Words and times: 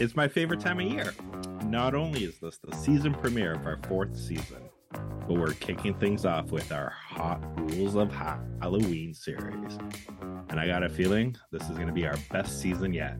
It's 0.00 0.14
my 0.14 0.28
favorite 0.28 0.60
time 0.60 0.78
of 0.78 0.86
year. 0.86 1.12
Not 1.64 1.96
only 1.96 2.22
is 2.22 2.38
this 2.38 2.58
the 2.58 2.72
season 2.76 3.12
premiere 3.14 3.54
of 3.54 3.66
our 3.66 3.80
fourth 3.88 4.16
season, 4.16 4.68
but 4.92 5.30
we're 5.30 5.54
kicking 5.54 5.92
things 5.92 6.24
off 6.24 6.52
with 6.52 6.70
our 6.70 6.90
Hot 6.90 7.40
Ghouls 7.56 7.96
of 7.96 8.12
Hot 8.12 8.38
Halloween 8.62 9.12
series. 9.12 9.76
And 10.50 10.60
I 10.60 10.68
got 10.68 10.84
a 10.84 10.88
feeling 10.88 11.36
this 11.50 11.64
is 11.64 11.70
going 11.70 11.88
to 11.88 11.92
be 11.92 12.06
our 12.06 12.14
best 12.30 12.60
season 12.60 12.92
yet. 12.92 13.16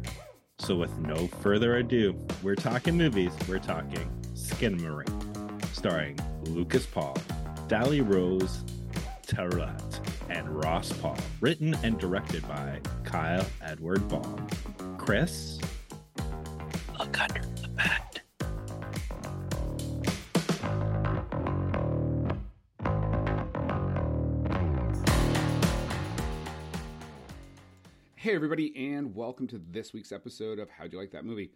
So, 0.61 0.77
with 0.77 0.97
no 0.99 1.27
further 1.27 1.79
ado, 1.79 2.17
we're 2.45 2.55
talking 2.55 2.97
movies, 2.97 3.33
we're 3.49 3.59
talking 3.59 4.09
Skinamarink, 4.35 5.75
starring 5.75 6.17
Lucas 6.45 6.87
Paul, 6.87 7.17
Dali 7.67 8.09
Rose 8.09 8.63
Tetreault, 9.27 9.99
and 10.31 10.49
Ross 10.49 10.93
Paul, 10.93 11.19
written 11.41 11.77
and 11.83 11.99
directed 11.99 12.47
by 12.47 12.81
Kyle 13.03 13.45
Edward 13.63 14.07
Ball. 14.09 14.39
Chris, 14.97 15.59
look 17.09 17.21
under 17.21 17.41
the. 17.41 17.69
Hey, 28.17 28.35
everybody, 28.35 28.93
and 28.93 29.15
welcome 29.15 29.47
to 29.47 29.61
this 29.71 29.95
week's 29.95 30.13
episode 30.13 30.59
of 30.59 30.69
How'd 30.69 30.93
You 30.93 30.99
Like 30.99 31.13
That 31.13 31.25
Movie? 31.25 31.51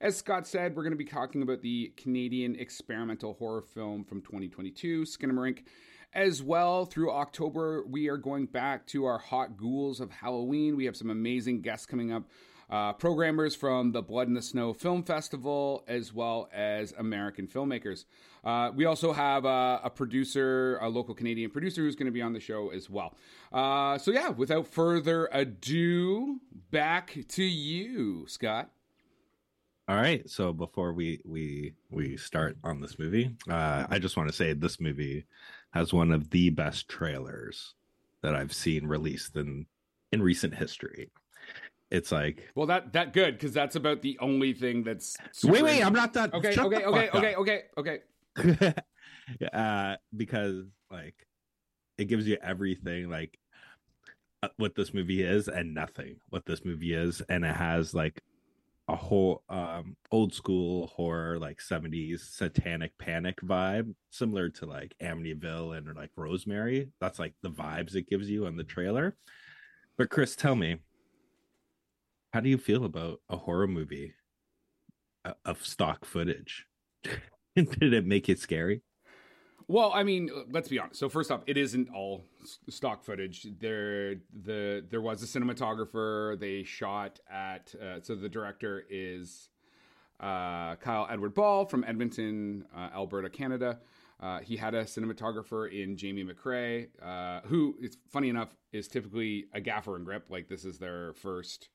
As 0.00 0.16
Scott 0.16 0.46
said, 0.46 0.76
we're 0.76 0.82
going 0.82 0.92
to 0.92 0.96
be 0.96 1.04
talking 1.04 1.40
about 1.42 1.62
the 1.62 1.92
Canadian 1.96 2.54
experimental 2.56 3.34
horror 3.34 3.62
film 3.62 4.04
from 4.04 4.20
2022, 4.20 5.02
Skinamarink. 5.02 5.60
As 6.12 6.42
well, 6.42 6.84
through 6.84 7.12
October, 7.12 7.84
we 7.86 8.08
are 8.08 8.16
going 8.16 8.46
back 8.46 8.86
to 8.88 9.04
our 9.06 9.18
Hot 9.18 9.56
Ghouls 9.56 10.00
of 10.00 10.10
Halloween. 10.10 10.76
We 10.76 10.84
have 10.84 10.96
some 10.96 11.10
amazing 11.10 11.62
guests 11.62 11.86
coming 11.86 12.12
up 12.12 12.24
uh, 12.70 12.92
programmers 12.92 13.54
from 13.54 13.92
the 13.92 14.02
Blood 14.02 14.28
in 14.28 14.34
the 14.34 14.42
Snow 14.42 14.72
Film 14.72 15.02
Festival, 15.02 15.84
as 15.88 16.12
well 16.12 16.48
as 16.52 16.92
American 16.98 17.46
filmmakers. 17.46 18.04
Uh, 18.44 18.70
we 18.74 18.84
also 18.84 19.12
have 19.12 19.44
uh, 19.46 19.80
a 19.82 19.90
producer, 19.90 20.78
a 20.80 20.88
local 20.88 21.14
Canadian 21.14 21.50
producer, 21.50 21.82
who's 21.82 21.96
going 21.96 22.06
to 22.06 22.12
be 22.12 22.22
on 22.22 22.32
the 22.32 22.40
show 22.40 22.70
as 22.70 22.88
well. 22.88 23.14
Uh, 23.52 23.98
so, 23.98 24.10
yeah, 24.10 24.28
without 24.28 24.66
further 24.66 25.28
ado, 25.32 26.40
back 26.70 27.18
to 27.28 27.44
you, 27.44 28.26
Scott. 28.28 28.70
All 29.88 29.96
right. 29.96 30.28
So 30.28 30.52
before 30.52 30.92
we 30.92 31.22
we 31.24 31.72
we 31.88 32.18
start 32.18 32.58
on 32.62 32.82
this 32.82 32.98
movie, 32.98 33.34
uh, 33.48 33.86
I 33.88 33.98
just 33.98 34.18
want 34.18 34.28
to 34.28 34.36
say 34.36 34.52
this 34.52 34.78
movie 34.78 35.24
has 35.70 35.94
one 35.94 36.12
of 36.12 36.28
the 36.28 36.50
best 36.50 36.90
trailers 36.90 37.74
that 38.22 38.34
I've 38.34 38.52
seen 38.52 38.86
released 38.86 39.34
in 39.34 39.64
in 40.12 40.20
recent 40.20 40.54
history 40.54 41.10
it's 41.90 42.12
like 42.12 42.50
well 42.54 42.66
that 42.66 42.92
that 42.92 43.12
good 43.12 43.34
because 43.34 43.52
that's 43.52 43.76
about 43.76 44.02
the 44.02 44.18
only 44.20 44.52
thing 44.52 44.82
that's 44.82 45.16
wait 45.44 45.62
wait 45.62 45.82
i'm 45.82 45.92
not 45.92 46.12
done 46.12 46.30
okay 46.32 46.54
okay 46.58 46.84
okay, 46.84 47.10
okay 47.10 47.34
okay 47.34 47.62
okay 47.76 47.98
okay. 48.38 48.74
Uh 49.52 49.96
because 50.16 50.64
like 50.90 51.26
it 51.98 52.06
gives 52.06 52.26
you 52.26 52.38
everything 52.42 53.10
like 53.10 53.38
uh, 54.42 54.48
what 54.56 54.74
this 54.74 54.94
movie 54.94 55.22
is 55.22 55.48
and 55.48 55.74
nothing 55.74 56.16
what 56.30 56.46
this 56.46 56.64
movie 56.64 56.94
is 56.94 57.20
and 57.28 57.44
it 57.44 57.54
has 57.54 57.92
like 57.92 58.22
a 58.88 58.96
whole 58.96 59.42
um 59.50 59.96
old 60.10 60.32
school 60.32 60.86
horror 60.86 61.38
like 61.38 61.58
70s 61.58 62.20
satanic 62.20 62.96
panic 62.98 63.38
vibe 63.42 63.94
similar 64.10 64.48
to 64.48 64.66
like 64.66 64.94
amityville 65.02 65.76
and 65.76 65.94
like 65.94 66.10
rosemary. 66.16 66.90
That's 67.00 67.18
like 67.18 67.34
the 67.42 67.50
vibes 67.50 67.94
it 67.94 68.08
gives 68.08 68.30
you 68.30 68.46
on 68.46 68.56
the 68.56 68.64
trailer. 68.64 69.16
But 69.98 70.10
chris 70.10 70.34
tell 70.36 70.54
me 70.54 70.76
how 72.32 72.40
do 72.40 72.48
you 72.48 72.58
feel 72.58 72.84
about 72.84 73.20
a 73.28 73.36
horror 73.36 73.66
movie 73.66 74.14
uh, 75.24 75.32
of 75.44 75.64
stock 75.64 76.04
footage? 76.04 76.66
Did 77.56 77.92
it 77.92 78.06
make 78.06 78.28
it 78.28 78.38
scary? 78.38 78.82
Well, 79.66 79.92
I 79.92 80.02
mean, 80.02 80.30
let's 80.50 80.68
be 80.68 80.78
honest. 80.78 80.98
So 80.98 81.10
first 81.10 81.30
off, 81.30 81.42
it 81.46 81.58
isn't 81.58 81.90
all 81.90 82.24
stock 82.70 83.04
footage. 83.04 83.46
There, 83.60 84.14
the 84.44 84.84
there 84.88 85.02
was 85.02 85.22
a 85.22 85.26
cinematographer. 85.26 86.40
They 86.40 86.62
shot 86.62 87.20
at. 87.30 87.74
Uh, 87.74 88.00
so 88.00 88.14
the 88.14 88.30
director 88.30 88.84
is 88.88 89.50
uh, 90.20 90.76
Kyle 90.76 91.06
Edward 91.10 91.34
Ball 91.34 91.66
from 91.66 91.84
Edmonton, 91.84 92.64
uh, 92.74 92.88
Alberta, 92.94 93.28
Canada. 93.28 93.80
Uh, 94.20 94.40
he 94.40 94.56
had 94.56 94.74
a 94.74 94.84
cinematographer 94.84 95.70
in 95.70 95.96
Jamie 95.96 96.24
McRae, 96.24 96.88
uh, 97.02 97.46
who, 97.46 97.76
it's 97.80 97.96
funny 98.08 98.28
enough, 98.28 98.48
is 98.72 98.88
typically 98.88 99.46
a 99.52 99.60
gaffer 99.60 99.96
and 99.96 100.04
grip. 100.04 100.24
Like 100.28 100.48
this 100.48 100.64
is 100.64 100.78
their 100.78 101.12
first 101.12 101.68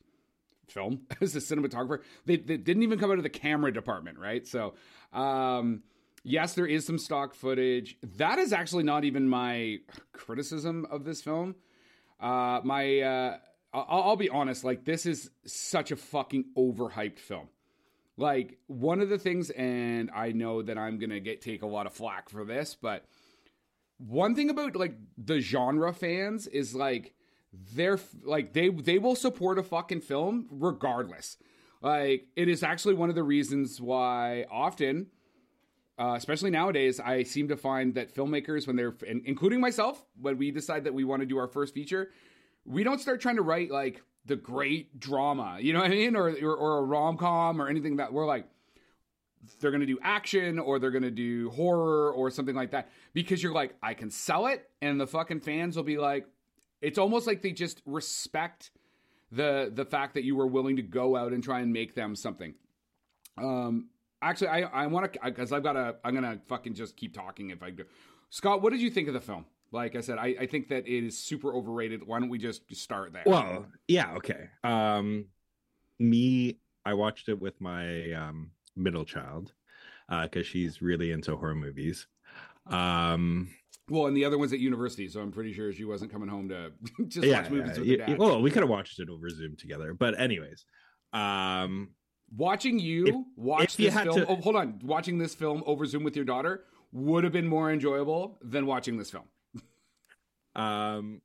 film 0.67 1.01
as 1.21 1.35
a 1.35 1.39
cinematographer. 1.39 2.01
They, 2.25 2.37
they, 2.37 2.57
didn't 2.57 2.83
even 2.83 2.99
come 2.99 3.11
out 3.11 3.17
of 3.17 3.23
the 3.23 3.29
camera 3.29 3.71
department, 3.71 4.19
right? 4.19 4.47
So, 4.47 4.75
um, 5.11 5.83
yes, 6.23 6.53
there 6.53 6.65
is 6.65 6.85
some 6.85 6.97
stock 6.97 7.33
footage. 7.33 7.97
That 8.17 8.39
is 8.39 8.53
actually 8.53 8.83
not 8.83 9.03
even 9.03 9.27
my 9.27 9.79
criticism 10.11 10.85
of 10.89 11.03
this 11.03 11.21
film. 11.21 11.55
Uh, 12.19 12.61
my, 12.63 12.99
uh, 12.99 13.37
I'll, 13.73 14.03
I'll 14.03 14.15
be 14.15 14.29
honest, 14.29 14.63
like, 14.63 14.85
this 14.85 15.05
is 15.05 15.29
such 15.45 15.91
a 15.91 15.95
fucking 15.95 16.45
overhyped 16.57 17.19
film. 17.19 17.49
Like, 18.15 18.59
one 18.67 19.01
of 19.01 19.09
the 19.09 19.17
things, 19.17 19.49
and 19.49 20.11
I 20.13 20.31
know 20.31 20.61
that 20.61 20.77
I'm 20.77 20.99
gonna 20.99 21.19
get 21.19 21.41
take 21.41 21.63
a 21.63 21.67
lot 21.67 21.87
of 21.87 21.93
flack 21.93 22.29
for 22.29 22.45
this, 22.45 22.77
but 22.79 23.05
one 23.97 24.35
thing 24.35 24.49
about 24.49 24.75
like 24.75 24.95
the 25.17 25.39
genre 25.39 25.93
fans 25.93 26.47
is 26.47 26.75
like 26.75 27.13
they're 27.73 27.99
like 28.23 28.53
they 28.53 28.69
they 28.69 28.97
will 28.97 29.15
support 29.15 29.59
a 29.59 29.63
fucking 29.63 30.01
film 30.01 30.47
regardless. 30.49 31.37
Like 31.81 32.27
it 32.35 32.47
is 32.47 32.63
actually 32.63 32.95
one 32.95 33.09
of 33.09 33.15
the 33.15 33.23
reasons 33.23 33.79
why 33.79 34.45
often, 34.49 35.07
uh, 35.99 36.13
especially 36.15 36.49
nowadays, 36.49 36.99
I 36.99 37.23
seem 37.23 37.49
to 37.49 37.57
find 37.57 37.93
that 37.95 38.15
filmmakers, 38.15 38.65
when 38.65 38.75
they're 38.75 38.95
including 39.25 39.59
myself, 39.59 40.03
when 40.19 40.37
we 40.37 40.49
decide 40.51 40.85
that 40.85 40.93
we 40.93 41.03
want 41.03 41.21
to 41.21 41.25
do 41.25 41.37
our 41.37 41.47
first 41.47 41.73
feature, 41.73 42.11
we 42.65 42.83
don't 42.83 42.99
start 42.99 43.21
trying 43.21 43.35
to 43.35 43.41
write 43.41 43.69
like 43.69 44.01
the 44.25 44.37
great 44.37 44.99
drama, 44.99 45.57
you 45.59 45.73
know 45.73 45.79
what 45.79 45.91
I 45.91 45.95
mean, 45.95 46.15
or 46.15 46.29
or, 46.29 46.55
or 46.55 46.77
a 46.79 46.83
rom 46.83 47.17
com 47.17 47.61
or 47.61 47.67
anything 47.67 47.97
that 47.97 48.13
we're 48.13 48.25
like 48.25 48.47
they're 49.59 49.71
going 49.71 49.81
to 49.81 49.87
do 49.87 49.99
action 50.01 50.59
or 50.59 50.79
they're 50.79 50.91
going 50.91 51.03
to 51.03 51.11
do 51.11 51.49
horror 51.49 52.11
or 52.13 52.29
something 52.29 52.55
like 52.55 52.71
that 52.71 52.89
because 53.13 53.43
you're 53.43 53.53
like 53.53 53.75
I 53.81 53.93
can 53.93 54.09
sell 54.09 54.47
it 54.47 54.69
and 54.81 54.99
the 54.99 55.07
fucking 55.07 55.41
fans 55.41 55.75
will 55.75 55.83
be 55.83 55.97
like 55.97 56.25
it's 56.83 56.97
almost 56.97 57.25
like 57.25 57.41
they 57.41 57.51
just 57.51 57.81
respect 57.85 58.71
the 59.31 59.71
the 59.73 59.85
fact 59.85 60.13
that 60.13 60.23
you 60.23 60.35
were 60.35 60.45
willing 60.45 60.75
to 60.75 60.81
go 60.81 61.15
out 61.15 61.33
and 61.33 61.43
try 61.43 61.61
and 61.61 61.71
make 61.73 61.95
them 61.95 62.15
something. 62.15 62.53
Um, 63.37 63.89
actually, 64.21 64.49
I 64.49 64.61
I 64.61 64.87
want 64.87 65.11
to 65.11 65.19
because 65.23 65.51
I've 65.51 65.63
got 65.63 65.73
to 65.73 65.95
I'm 66.03 66.13
gonna 66.13 66.39
fucking 66.47 66.75
just 66.75 66.95
keep 66.97 67.13
talking 67.13 67.49
if 67.49 67.63
I 67.63 67.71
do. 67.71 67.85
Scott, 68.29 68.61
what 68.61 68.71
did 68.71 68.81
you 68.81 68.89
think 68.89 69.07
of 69.07 69.13
the 69.13 69.21
film? 69.21 69.45
Like 69.71 69.95
I 69.95 70.01
said, 70.01 70.19
I, 70.19 70.35
I 70.41 70.45
think 70.45 70.67
that 70.69 70.87
it 70.87 71.03
is 71.05 71.17
super 71.17 71.53
overrated. 71.53 72.05
Why 72.05 72.19
don't 72.19 72.29
we 72.29 72.37
just 72.37 72.73
start 72.75 73.11
there? 73.13 73.23
Well, 73.25 73.65
yeah, 73.87 74.13
okay. 74.17 74.49
Um, 74.63 75.25
me, 75.99 76.59
I 76.85 76.93
watched 76.93 77.29
it 77.29 77.41
with 77.41 77.59
my 77.59 78.11
um 78.11 78.51
middle 78.75 79.05
child 79.05 79.53
because 80.09 80.45
uh, 80.45 80.49
she's 80.49 80.81
really 80.81 81.11
into 81.11 81.35
horror 81.35 81.55
movies. 81.55 82.07
Um, 82.67 83.49
well, 83.89 84.07
and 84.07 84.15
the 84.15 84.25
other 84.25 84.37
one's 84.37 84.53
at 84.53 84.59
university, 84.59 85.09
so 85.09 85.19
I'm 85.19 85.31
pretty 85.31 85.53
sure 85.53 85.73
she 85.73 85.83
wasn't 85.83 86.11
coming 86.11 86.29
home 86.29 86.49
to 86.49 86.71
just 87.07 87.25
yeah, 87.27 87.41
watch 87.41 87.49
movies 87.49 87.79
with 87.79 87.97
dad. 87.97 88.17
Well, 88.17 88.41
we 88.41 88.49
could 88.49 88.63
have 88.63 88.69
watched 88.69 88.99
it 88.99 89.09
over 89.09 89.29
Zoom 89.29 89.55
together, 89.57 89.93
but 89.93 90.19
anyways, 90.19 90.65
um, 91.11 91.89
watching 92.35 92.79
you 92.79 93.07
if, 93.07 93.15
watch 93.35 93.79
if 93.79 93.93
this 93.93 94.03
film. 94.03 94.15
To... 94.15 94.27
Oh, 94.27 94.35
hold 94.37 94.55
on, 94.55 94.79
watching 94.83 95.17
this 95.17 95.35
film 95.35 95.63
over 95.65 95.85
Zoom 95.85 96.03
with 96.03 96.15
your 96.15 96.25
daughter 96.25 96.63
would 96.93 97.23
have 97.23 97.33
been 97.33 97.47
more 97.47 97.71
enjoyable 97.71 98.39
than 98.41 98.65
watching 98.65 98.97
this 98.97 99.11
film. 99.11 99.25
um, 100.55 101.21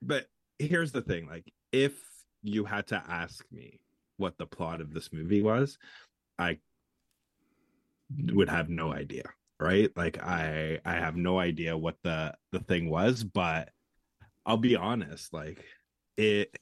but 0.00 0.26
here's 0.58 0.90
the 0.90 1.02
thing: 1.02 1.28
like, 1.28 1.52
if 1.70 1.92
you 2.42 2.64
had 2.64 2.88
to 2.88 3.00
ask 3.08 3.44
me 3.52 3.78
what 4.16 4.36
the 4.36 4.46
plot 4.46 4.80
of 4.80 4.92
this 4.92 5.12
movie 5.12 5.42
was, 5.42 5.78
I 6.40 6.58
would 8.32 8.48
have 8.48 8.68
no 8.68 8.92
idea 8.92 9.22
right? 9.62 9.90
Like 9.96 10.22
i 10.22 10.78
i 10.84 10.94
have 10.94 11.16
no 11.16 11.38
idea 11.38 11.76
what 11.76 11.96
the 12.02 12.34
the 12.52 12.60
thing 12.60 12.88
was 12.90 13.24
but 13.24 13.70
i'll 14.44 14.56
be 14.56 14.76
honest 14.76 15.32
like 15.32 15.64
it 16.16 16.56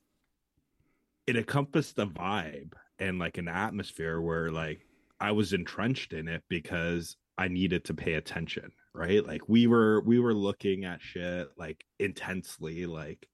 it 1.26 1.36
encompassed 1.36 1.98
a 1.98 2.06
vibe 2.06 2.72
and 2.98 3.18
like 3.18 3.38
an 3.38 3.48
atmosphere 3.48 4.20
where 4.20 4.50
like 4.50 4.80
i 5.18 5.32
was 5.32 5.52
entrenched 5.52 6.12
in 6.12 6.28
it 6.28 6.42
because 6.48 7.16
i 7.38 7.48
needed 7.48 7.84
to 7.84 7.94
pay 7.94 8.14
attention 8.14 8.70
right? 8.94 9.26
Like 9.26 9.48
we 9.48 9.66
were 9.66 10.00
we 10.02 10.18
were 10.18 10.34
looking 10.34 10.84
at 10.84 11.02
shit 11.02 11.48
like 11.56 11.84
intensely 11.98 12.86
like 12.86 13.28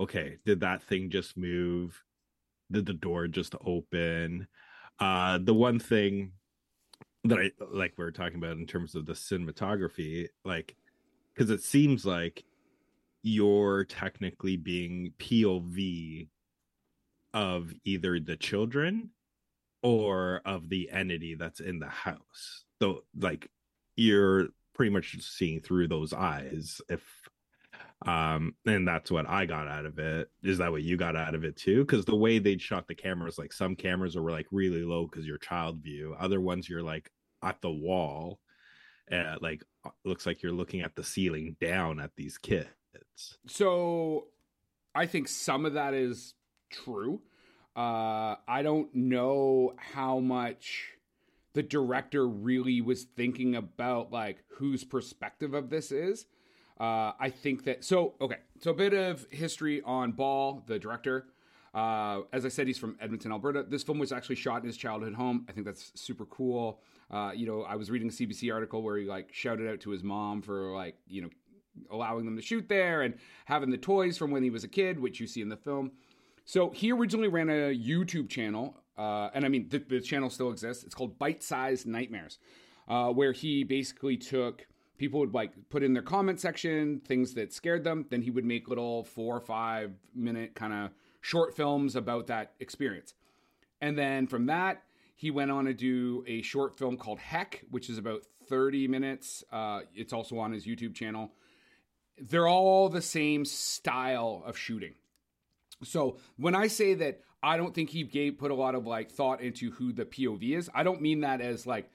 okay 0.00 0.38
did 0.44 0.60
that 0.60 0.82
thing 0.82 1.10
just 1.10 1.36
move? 1.36 2.00
Did 2.70 2.86
the 2.86 2.92
door 2.94 3.28
just 3.28 3.54
open? 3.64 4.48
Uh 4.98 5.38
the 5.42 5.54
one 5.54 5.78
thing 5.78 6.32
that 7.24 7.38
I 7.38 7.50
like 7.70 7.94
we 7.96 8.04
are 8.04 8.10
talking 8.10 8.36
about 8.36 8.56
in 8.56 8.66
terms 8.66 8.94
of 8.94 9.06
the 9.06 9.12
cinematography, 9.12 10.28
like 10.44 10.76
because 11.34 11.50
it 11.50 11.62
seems 11.62 12.04
like 12.04 12.44
you're 13.22 13.84
technically 13.84 14.56
being 14.56 15.12
POV 15.18 16.28
of 17.32 17.72
either 17.84 18.20
the 18.20 18.36
children 18.36 19.10
or 19.82 20.42
of 20.44 20.68
the 20.68 20.90
entity 20.90 21.34
that's 21.34 21.60
in 21.60 21.78
the 21.78 21.88
house. 21.88 22.64
So 22.80 23.04
like 23.18 23.48
you're 23.96 24.48
pretty 24.74 24.90
much 24.90 25.16
seeing 25.20 25.60
through 25.60 25.88
those 25.88 26.12
eyes 26.12 26.80
if 26.88 27.02
um 28.06 28.54
and 28.66 28.86
that's 28.86 29.10
what 29.10 29.28
i 29.28 29.46
got 29.46 29.68
out 29.68 29.86
of 29.86 29.98
it. 29.98 30.30
Is 30.42 30.58
that 30.58 30.72
what 30.72 30.82
you 30.82 30.96
got 30.96 31.16
out 31.16 31.34
of 31.34 31.44
it 31.44 31.56
too? 31.56 31.84
Because 31.84 32.04
the 32.04 32.16
way 32.16 32.38
they'd 32.38 32.60
shot 32.60 32.88
the 32.88 32.94
cameras 32.94 33.38
like 33.38 33.52
some 33.52 33.76
cameras 33.76 34.16
were 34.16 34.30
like 34.30 34.46
really 34.50 34.82
low 34.82 35.06
because 35.06 35.26
your 35.26 35.38
child 35.38 35.78
view. 35.78 36.14
Other 36.18 36.40
ones 36.40 36.68
you're 36.68 36.82
like 36.82 37.10
at 37.42 37.60
the 37.60 37.70
wall 37.70 38.40
uh, 39.10 39.36
like 39.40 39.62
looks 40.04 40.26
like 40.26 40.42
you're 40.42 40.52
looking 40.52 40.80
at 40.80 40.94
the 40.94 41.04
ceiling 41.04 41.56
down 41.60 42.00
at 42.00 42.12
these 42.16 42.38
kids. 42.38 42.68
So 43.46 44.26
i 44.94 45.06
think 45.06 45.28
some 45.28 45.64
of 45.64 45.74
that 45.74 45.94
is 45.94 46.34
true. 46.70 47.20
Uh 47.74 48.36
i 48.46 48.62
don't 48.62 48.94
know 48.94 49.74
how 49.78 50.18
much 50.18 50.92
the 51.54 51.62
director 51.62 52.26
really 52.26 52.80
was 52.80 53.04
thinking 53.04 53.54
about 53.54 54.12
like 54.12 54.44
whose 54.56 54.84
perspective 54.84 55.54
of 55.54 55.70
this 55.70 55.92
is 55.92 56.26
uh, 56.82 57.12
I 57.20 57.30
think 57.30 57.62
that 57.64 57.84
so 57.84 58.14
okay. 58.20 58.38
So 58.58 58.72
a 58.72 58.74
bit 58.74 58.92
of 58.92 59.24
history 59.30 59.82
on 59.82 60.10
Ball, 60.10 60.64
the 60.66 60.80
director. 60.80 61.26
Uh, 61.72 62.22
as 62.32 62.44
I 62.44 62.48
said, 62.48 62.66
he's 62.66 62.76
from 62.76 62.96
Edmonton, 63.00 63.30
Alberta. 63.30 63.64
This 63.66 63.84
film 63.84 64.00
was 64.00 64.10
actually 64.10 64.34
shot 64.34 64.62
in 64.62 64.66
his 64.66 64.76
childhood 64.76 65.14
home. 65.14 65.46
I 65.48 65.52
think 65.52 65.64
that's 65.64 65.92
super 65.94 66.26
cool. 66.26 66.80
Uh, 67.08 67.30
you 67.34 67.46
know, 67.46 67.62
I 67.62 67.76
was 67.76 67.88
reading 67.88 68.08
a 68.08 68.10
CBC 68.10 68.52
article 68.52 68.82
where 68.82 68.98
he 68.98 69.06
like 69.06 69.32
shouted 69.32 69.70
out 69.70 69.80
to 69.82 69.90
his 69.90 70.02
mom 70.02 70.42
for 70.42 70.72
like 70.74 70.96
you 71.06 71.22
know 71.22 71.28
allowing 71.88 72.24
them 72.24 72.34
to 72.34 72.42
shoot 72.42 72.68
there 72.68 73.02
and 73.02 73.14
having 73.44 73.70
the 73.70 73.78
toys 73.78 74.18
from 74.18 74.32
when 74.32 74.42
he 74.42 74.50
was 74.50 74.64
a 74.64 74.68
kid, 74.68 74.98
which 74.98 75.20
you 75.20 75.28
see 75.28 75.40
in 75.40 75.48
the 75.48 75.56
film. 75.56 75.92
So 76.44 76.70
he 76.70 76.90
originally 76.90 77.28
ran 77.28 77.48
a 77.48 77.72
YouTube 77.72 78.28
channel, 78.28 78.76
uh, 78.98 79.30
and 79.34 79.44
I 79.44 79.48
mean 79.48 79.68
the, 79.68 79.78
the, 79.78 80.00
channel 80.00 80.30
still 80.30 80.50
exists. 80.50 80.82
It's 80.82 80.96
called 80.96 81.16
Bitesized 81.16 81.86
Nightmares, 81.86 82.40
uh, 82.88 83.12
where 83.12 83.30
he 83.30 83.62
basically 83.62 84.16
took 84.16 84.66
people 85.02 85.18
would 85.18 85.34
like 85.34 85.50
put 85.68 85.82
in 85.82 85.94
their 85.94 86.02
comment 86.02 86.38
section 86.38 87.00
things 87.00 87.34
that 87.34 87.52
scared 87.52 87.82
them. 87.82 88.06
Then 88.08 88.22
he 88.22 88.30
would 88.30 88.44
make 88.44 88.68
little 88.68 89.02
four 89.02 89.36
or 89.36 89.40
five 89.40 89.90
minute 90.14 90.54
kind 90.54 90.72
of 90.72 90.90
short 91.20 91.56
films 91.56 91.96
about 91.96 92.28
that 92.28 92.52
experience. 92.60 93.12
And 93.80 93.98
then 93.98 94.28
from 94.28 94.46
that, 94.46 94.84
he 95.16 95.32
went 95.32 95.50
on 95.50 95.64
to 95.64 95.74
do 95.74 96.22
a 96.28 96.40
short 96.42 96.78
film 96.78 96.96
called 96.96 97.18
Heck, 97.18 97.64
which 97.72 97.90
is 97.90 97.98
about 97.98 98.22
30 98.48 98.86
minutes. 98.86 99.42
Uh, 99.50 99.80
it's 99.92 100.12
also 100.12 100.38
on 100.38 100.52
his 100.52 100.66
YouTube 100.66 100.94
channel. 100.94 101.32
They're 102.16 102.46
all 102.46 102.88
the 102.88 103.02
same 103.02 103.44
style 103.44 104.44
of 104.46 104.56
shooting. 104.56 104.94
So 105.82 106.18
when 106.36 106.54
I 106.54 106.68
say 106.68 106.94
that 106.94 107.22
I 107.42 107.56
don't 107.56 107.74
think 107.74 107.90
he 107.90 108.04
gave 108.04 108.38
put 108.38 108.52
a 108.52 108.54
lot 108.54 108.76
of 108.76 108.86
like 108.86 109.10
thought 109.10 109.40
into 109.40 109.72
who 109.72 109.92
the 109.92 110.04
POV 110.04 110.56
is, 110.56 110.70
I 110.72 110.84
don't 110.84 111.02
mean 111.02 111.22
that 111.22 111.40
as 111.40 111.66
like 111.66 111.90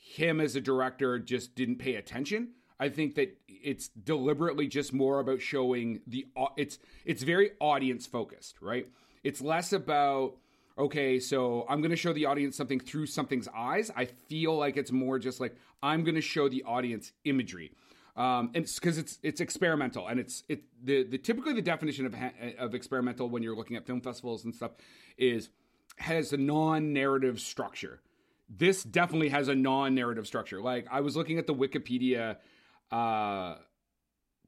him 0.00 0.40
as 0.40 0.56
a 0.56 0.60
director 0.60 1.18
just 1.18 1.54
didn't 1.54 1.76
pay 1.76 1.94
attention. 1.94 2.48
I 2.80 2.88
think 2.88 3.14
that 3.16 3.36
it's 3.46 3.88
deliberately 3.88 4.66
just 4.66 4.94
more 4.94 5.20
about 5.20 5.42
showing 5.42 6.00
the 6.06 6.26
it's 6.56 6.78
it's 7.04 7.22
very 7.22 7.50
audience 7.60 8.06
focused, 8.06 8.56
right? 8.62 8.88
It's 9.22 9.42
less 9.42 9.74
about 9.74 10.36
okay, 10.78 11.20
so 11.20 11.66
I'm 11.68 11.82
going 11.82 11.90
to 11.90 11.96
show 11.96 12.14
the 12.14 12.24
audience 12.24 12.56
something 12.56 12.80
through 12.80 13.06
something's 13.06 13.48
eyes. 13.54 13.90
I 13.94 14.06
feel 14.06 14.56
like 14.56 14.78
it's 14.78 14.90
more 14.90 15.18
just 15.18 15.38
like 15.38 15.54
I'm 15.82 16.02
going 16.04 16.14
to 16.14 16.22
show 16.22 16.48
the 16.48 16.62
audience 16.62 17.12
imagery. 17.24 17.72
Um, 18.16 18.50
and 18.54 18.64
because 18.64 18.96
it's, 18.96 19.12
it's 19.12 19.18
it's 19.22 19.40
experimental 19.42 20.08
and 20.08 20.18
it's 20.18 20.42
it 20.48 20.62
the 20.82 21.04
the 21.04 21.18
typically 21.18 21.52
the 21.52 21.62
definition 21.62 22.06
of 22.06 22.14
of 22.58 22.74
experimental 22.74 23.28
when 23.28 23.42
you're 23.42 23.54
looking 23.54 23.76
at 23.76 23.86
film 23.86 24.00
festivals 24.00 24.46
and 24.46 24.54
stuff 24.54 24.72
is 25.18 25.50
has 25.96 26.32
a 26.32 26.38
non-narrative 26.38 27.40
structure 27.40 28.00
this 28.50 28.82
definitely 28.82 29.28
has 29.28 29.48
a 29.48 29.54
non-narrative 29.54 30.26
structure. 30.26 30.60
Like 30.60 30.86
I 30.90 31.00
was 31.00 31.16
looking 31.16 31.38
at 31.38 31.46
the 31.46 31.54
Wikipedia 31.54 32.36
uh, 32.90 33.54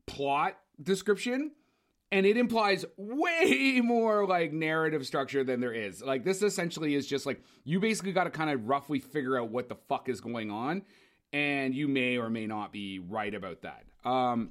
plot 0.06 0.58
description, 0.82 1.52
and 2.10 2.26
it 2.26 2.36
implies 2.36 2.84
way 2.96 3.80
more 3.84 4.26
like 4.26 4.52
narrative 4.52 5.06
structure 5.06 5.44
than 5.44 5.60
there 5.60 5.72
is. 5.72 6.02
Like 6.02 6.24
this 6.24 6.42
essentially 6.42 6.94
is 6.94 7.06
just 7.06 7.26
like 7.26 7.42
you 7.64 7.78
basically 7.78 8.12
got 8.12 8.24
to 8.24 8.30
kind 8.30 8.50
of 8.50 8.68
roughly 8.68 8.98
figure 8.98 9.38
out 9.38 9.50
what 9.50 9.68
the 9.68 9.76
fuck 9.88 10.08
is 10.08 10.20
going 10.20 10.50
on, 10.50 10.82
and 11.32 11.74
you 11.74 11.86
may 11.86 12.18
or 12.18 12.28
may 12.28 12.46
not 12.46 12.72
be 12.72 12.98
right 12.98 13.32
about 13.32 13.62
that. 13.62 13.84
Um, 14.04 14.50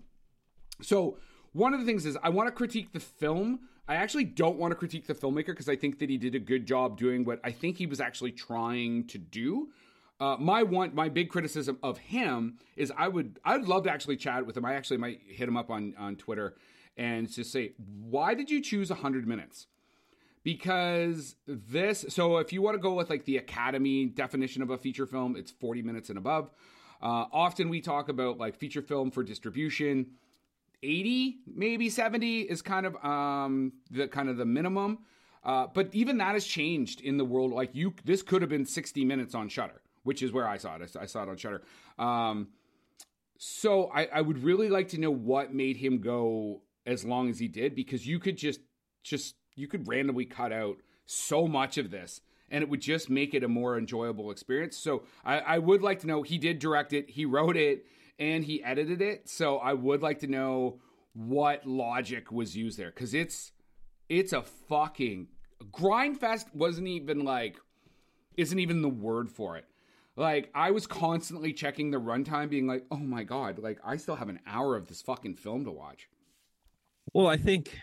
so 0.81 1.17
one 1.51 1.73
of 1.73 1.81
the 1.81 1.85
things 1.85 2.05
is 2.05 2.17
I 2.23 2.29
want 2.29 2.47
to 2.47 2.53
critique 2.53 2.93
the 2.93 3.01
film 3.01 3.59
I 3.87 3.95
actually 3.95 4.23
don't 4.25 4.57
want 4.57 4.71
to 4.71 4.75
critique 4.75 5.07
the 5.07 5.13
filmmaker 5.15 5.47
because 5.47 5.67
I 5.67 5.75
think 5.75 5.99
that 5.99 6.09
he 6.09 6.17
did 6.17 6.35
a 6.35 6.39
good 6.39 6.65
job 6.65 6.97
doing 6.97 7.25
what 7.25 7.39
I 7.43 7.51
think 7.51 7.77
he 7.77 7.85
was 7.85 7.99
actually 7.99 8.31
trying 8.31 9.07
to 9.07 9.17
do. 9.17 9.69
Uh, 10.19 10.37
my 10.39 10.61
one, 10.61 10.93
my 10.93 11.09
big 11.09 11.29
criticism 11.29 11.79
of 11.81 11.97
him 11.97 12.59
is 12.75 12.91
I 12.95 13.07
would, 13.07 13.39
I 13.43 13.57
would 13.57 13.67
love 13.67 13.85
to 13.85 13.91
actually 13.91 14.17
chat 14.17 14.45
with 14.45 14.55
him. 14.55 14.65
I 14.65 14.75
actually 14.75 14.97
might 14.97 15.19
hit 15.25 15.47
him 15.47 15.57
up 15.57 15.69
on 15.71 15.95
on 15.97 16.15
Twitter 16.15 16.55
and 16.95 17.31
just 17.31 17.51
say, 17.51 17.73
why 17.77 18.33
did 18.33 18.51
you 18.51 18.61
choose 18.61 18.89
hundred 18.89 19.27
minutes? 19.27 19.67
Because 20.43 21.35
this, 21.47 22.05
so 22.09 22.37
if 22.37 22.51
you 22.51 22.61
want 22.61 22.75
to 22.75 22.81
go 22.81 22.93
with 22.93 23.09
like 23.09 23.25
the 23.25 23.37
Academy 23.37 24.05
definition 24.05 24.61
of 24.61 24.69
a 24.69 24.77
feature 24.77 25.05
film, 25.05 25.35
it's 25.35 25.51
forty 25.51 25.81
minutes 25.81 26.09
and 26.09 26.17
above. 26.17 26.51
Uh, 27.01 27.25
often 27.31 27.69
we 27.69 27.81
talk 27.81 28.09
about 28.09 28.37
like 28.37 28.55
feature 28.55 28.81
film 28.81 29.09
for 29.09 29.23
distribution 29.23 30.11
80, 30.83 31.39
maybe 31.53 31.89
70 31.89 32.41
is 32.41 32.61
kind 32.61 32.85
of 32.85 32.95
um 33.03 33.73
the 33.89 34.07
kind 34.07 34.29
of 34.29 34.37
the 34.37 34.45
minimum. 34.45 34.99
Uh, 35.43 35.67
but 35.73 35.89
even 35.93 36.17
that 36.19 36.33
has 36.33 36.45
changed 36.45 37.01
in 37.01 37.17
the 37.17 37.25
world. 37.25 37.51
Like 37.51 37.71
you, 37.73 37.93
this 38.05 38.21
could 38.21 38.41
have 38.41 38.49
been 38.49 38.65
60 38.65 39.03
minutes 39.05 39.33
on 39.33 39.49
Shudder, 39.49 39.81
which 40.03 40.21
is 40.21 40.31
where 40.31 40.47
I 40.47 40.57
saw 40.57 40.75
it. 40.75 40.95
I, 40.99 41.05
saw 41.05 41.23
it 41.23 41.29
on 41.29 41.37
Shudder. 41.37 41.63
Um, 41.97 42.49
so 43.37 43.89
I, 43.93 44.05
I 44.05 44.21
would 44.21 44.43
really 44.43 44.69
like 44.69 44.89
to 44.89 44.99
know 44.99 45.09
what 45.09 45.53
made 45.53 45.77
him 45.77 45.99
go 45.99 46.61
as 46.85 47.03
long 47.03 47.29
as 47.29 47.39
he 47.39 47.47
did, 47.47 47.75
because 47.75 48.05
you 48.05 48.19
could 48.19 48.37
just, 48.37 48.59
just 49.03 49.35
you 49.55 49.67
could 49.67 49.87
randomly 49.87 50.25
cut 50.25 50.51
out 50.51 50.77
so 51.07 51.47
much 51.47 51.77
of 51.77 51.89
this, 51.89 52.21
and 52.49 52.63
it 52.63 52.69
would 52.69 52.81
just 52.81 53.09
make 53.09 53.33
it 53.33 53.43
a 53.43 53.47
more 53.47 53.77
enjoyable 53.77 54.29
experience. 54.29 54.77
So 54.77 55.03
I, 55.25 55.39
I 55.39 55.57
would 55.57 55.81
like 55.81 55.99
to 56.01 56.07
know. 56.07 56.21
He 56.21 56.37
did 56.37 56.59
direct 56.59 56.93
it. 56.93 57.09
He 57.09 57.25
wrote 57.25 57.57
it 57.57 57.85
and 58.19 58.43
he 58.43 58.63
edited 58.63 59.01
it. 59.01 59.29
So 59.29 59.57
I 59.57 59.73
would 59.73 60.01
like 60.01 60.19
to 60.19 60.27
know 60.27 60.79
what 61.13 61.65
logic 61.65 62.31
was 62.31 62.55
used 62.55 62.77
there 62.77 62.91
because 62.91 63.13
it's 63.13 63.51
it's 64.09 64.33
a 64.33 64.41
fucking 64.41 65.27
grindfest 65.71 66.53
wasn't 66.53 66.87
even 66.87 67.23
like 67.23 67.57
isn't 68.37 68.59
even 68.59 68.81
the 68.81 68.89
word 68.89 69.29
for 69.29 69.57
it. 69.57 69.65
Like 70.15 70.49
I 70.53 70.71
was 70.71 70.87
constantly 70.87 71.53
checking 71.53 71.91
the 71.91 71.99
runtime, 71.99 72.49
being 72.49 72.67
like, 72.67 72.85
"Oh 72.91 72.97
my 72.97 73.23
god!" 73.23 73.59
Like 73.59 73.79
I 73.83 73.97
still 73.97 74.15
have 74.15 74.29
an 74.29 74.39
hour 74.45 74.75
of 74.75 74.87
this 74.87 75.01
fucking 75.01 75.35
film 75.35 75.65
to 75.65 75.71
watch. 75.71 76.07
Well, 77.13 77.27
I 77.27 77.37
think 77.37 77.77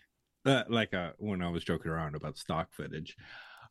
that, 0.44 0.70
like, 0.70 0.94
uh, 0.94 1.12
when 1.18 1.42
I 1.42 1.50
was 1.50 1.64
joking 1.64 1.90
around 1.90 2.14
about 2.14 2.38
stock 2.38 2.72
footage, 2.72 3.16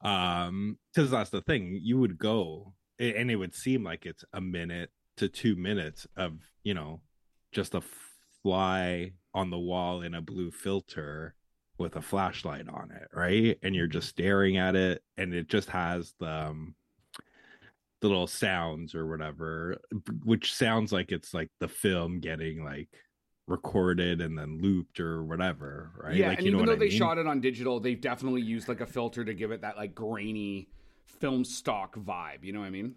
um, 0.01 0.77
because 0.93 1.09
that's 1.09 1.29
the 1.29 1.41
thing, 1.41 1.79
you 1.81 1.97
would 1.97 2.17
go 2.17 2.73
and 2.99 3.29
it 3.29 3.35
would 3.35 3.53
seem 3.53 3.83
like 3.83 4.05
it's 4.05 4.23
a 4.33 4.41
minute 4.41 4.89
to 5.17 5.27
two 5.27 5.55
minutes 5.55 6.07
of 6.15 6.33
you 6.63 6.73
know 6.73 7.01
just 7.51 7.75
a 7.75 7.81
fly 8.43 9.11
on 9.33 9.49
the 9.49 9.57
wall 9.59 10.01
in 10.01 10.13
a 10.15 10.21
blue 10.21 10.51
filter 10.51 11.33
with 11.77 11.95
a 11.95 12.01
flashlight 12.01 12.67
on 12.69 12.91
it 12.91 13.07
right? 13.13 13.57
And 13.61 13.75
you're 13.75 13.87
just 13.87 14.09
staring 14.09 14.57
at 14.57 14.75
it 14.75 15.03
and 15.17 15.33
it 15.33 15.47
just 15.47 15.69
has 15.69 16.13
the 16.19 16.29
um, 16.29 16.75
the 18.01 18.07
little 18.07 18.27
sounds 18.27 18.93
or 18.93 19.07
whatever 19.07 19.77
which 20.23 20.53
sounds 20.53 20.91
like 20.93 21.11
it's 21.11 21.33
like 21.33 21.49
the 21.59 21.67
film 21.67 22.19
getting 22.19 22.63
like 22.63 22.89
recorded 23.47 24.21
and 24.21 24.37
then 24.37 24.59
looped 24.61 24.99
or 24.99 25.23
whatever 25.23 25.91
right? 26.03 26.15
Yeah 26.15 26.29
like, 26.29 26.37
and 26.39 26.47
even 26.47 26.65
though 26.65 26.73
I 26.73 26.75
they 26.75 26.89
mean? 26.89 26.97
shot 26.97 27.17
it 27.17 27.25
on 27.25 27.41
digital 27.41 27.79
they've 27.79 27.99
definitely 27.99 28.41
used 28.41 28.67
like 28.67 28.81
a 28.81 28.85
filter 28.85 29.25
to 29.25 29.33
give 29.33 29.51
it 29.51 29.61
that 29.61 29.77
like 29.77 29.95
grainy 29.95 30.67
film 31.07 31.43
stock 31.43 31.95
vibe 31.95 32.43
you 32.43 32.51
know 32.53 32.59
what 32.59 32.67
i 32.67 32.69
mean 32.69 32.93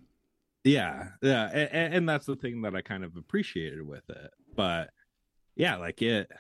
yeah 0.65 1.09
yeah 1.23 1.49
and, 1.53 1.95
and, 1.95 2.09
that's 2.09 2.27
the 2.27 2.37
thing 2.37 2.63
that 2.63 2.75
i 2.75 2.83
kind 2.83 3.05
of 3.05 3.17
appreciated 3.17 3.87
with 3.87 4.09
it 4.11 4.31
but 4.55 4.91
yeah 5.57 5.77
like 5.77 6.03
it 6.03 6.31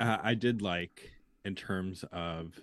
uh, 0.00 0.18
i 0.22 0.34
did 0.34 0.62
like 0.62 1.10
in 1.44 1.54
terms 1.54 2.04
of 2.12 2.58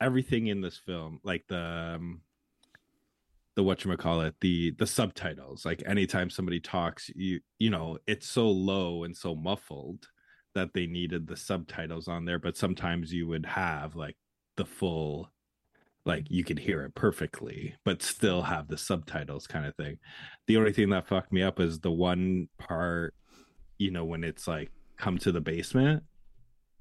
everything 0.00 0.46
in 0.46 0.60
this 0.60 0.78
film 0.78 1.20
like 1.22 1.44
the 1.48 1.58
um, 1.58 2.20
the 3.54 3.62
what 3.62 3.84
you 3.84 3.96
call 3.96 4.22
it 4.22 4.34
the 4.40 4.70
the 4.78 4.86
subtitles 4.86 5.64
like 5.64 5.82
anytime 5.86 6.30
somebody 6.30 6.58
talks 6.58 7.10
you 7.14 7.40
you 7.58 7.70
know 7.70 7.98
it's 8.06 8.28
so 8.28 8.50
low 8.50 9.04
and 9.04 9.16
so 9.16 9.34
muffled 9.34 10.08
that 10.54 10.72
they 10.74 10.86
needed 10.86 11.26
the 11.26 11.36
subtitles 11.36 12.08
on 12.08 12.24
there 12.24 12.38
but 12.38 12.56
sometimes 12.56 13.12
you 13.12 13.26
would 13.26 13.46
have 13.46 13.94
like 13.94 14.16
the 14.56 14.64
full 14.64 15.30
like 16.04 16.26
you 16.30 16.42
could 16.44 16.58
hear 16.58 16.82
it 16.82 16.94
perfectly 16.94 17.74
but 17.84 18.02
still 18.02 18.42
have 18.42 18.68
the 18.68 18.76
subtitles 18.78 19.46
kind 19.46 19.66
of 19.66 19.74
thing 19.76 19.96
the 20.46 20.56
only 20.56 20.72
thing 20.72 20.90
that 20.90 21.06
fucked 21.06 21.32
me 21.32 21.42
up 21.42 21.60
is 21.60 21.78
the 21.80 21.90
one 21.90 22.48
part 22.58 23.14
you 23.78 23.90
know 23.90 24.04
when 24.04 24.24
it's 24.24 24.46
like 24.48 24.70
come 24.98 25.16
to 25.18 25.30
the 25.32 25.40
basement 25.40 26.02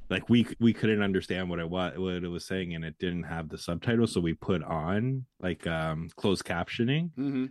like 0.10 0.28
we 0.30 0.46
we 0.60 0.74
couldn't 0.74 1.02
understand 1.04 1.50
what 1.50 1.60
it 1.60 1.70
was 1.70 1.94
what 1.98 2.24
it 2.24 2.28
was 2.28 2.46
saying 2.46 2.74
and 2.76 2.84
it 2.84 2.96
didn't 3.00 3.24
have 3.24 3.48
the 3.50 3.58
subtitles 3.58 4.14
so 4.14 4.20
we 4.20 4.34
put 4.34 4.64
on 4.64 5.26
like 5.40 5.66
um 5.68 6.10
closed 6.16 6.44
captioning 6.44 7.10
Mm-hmm. 7.18 7.46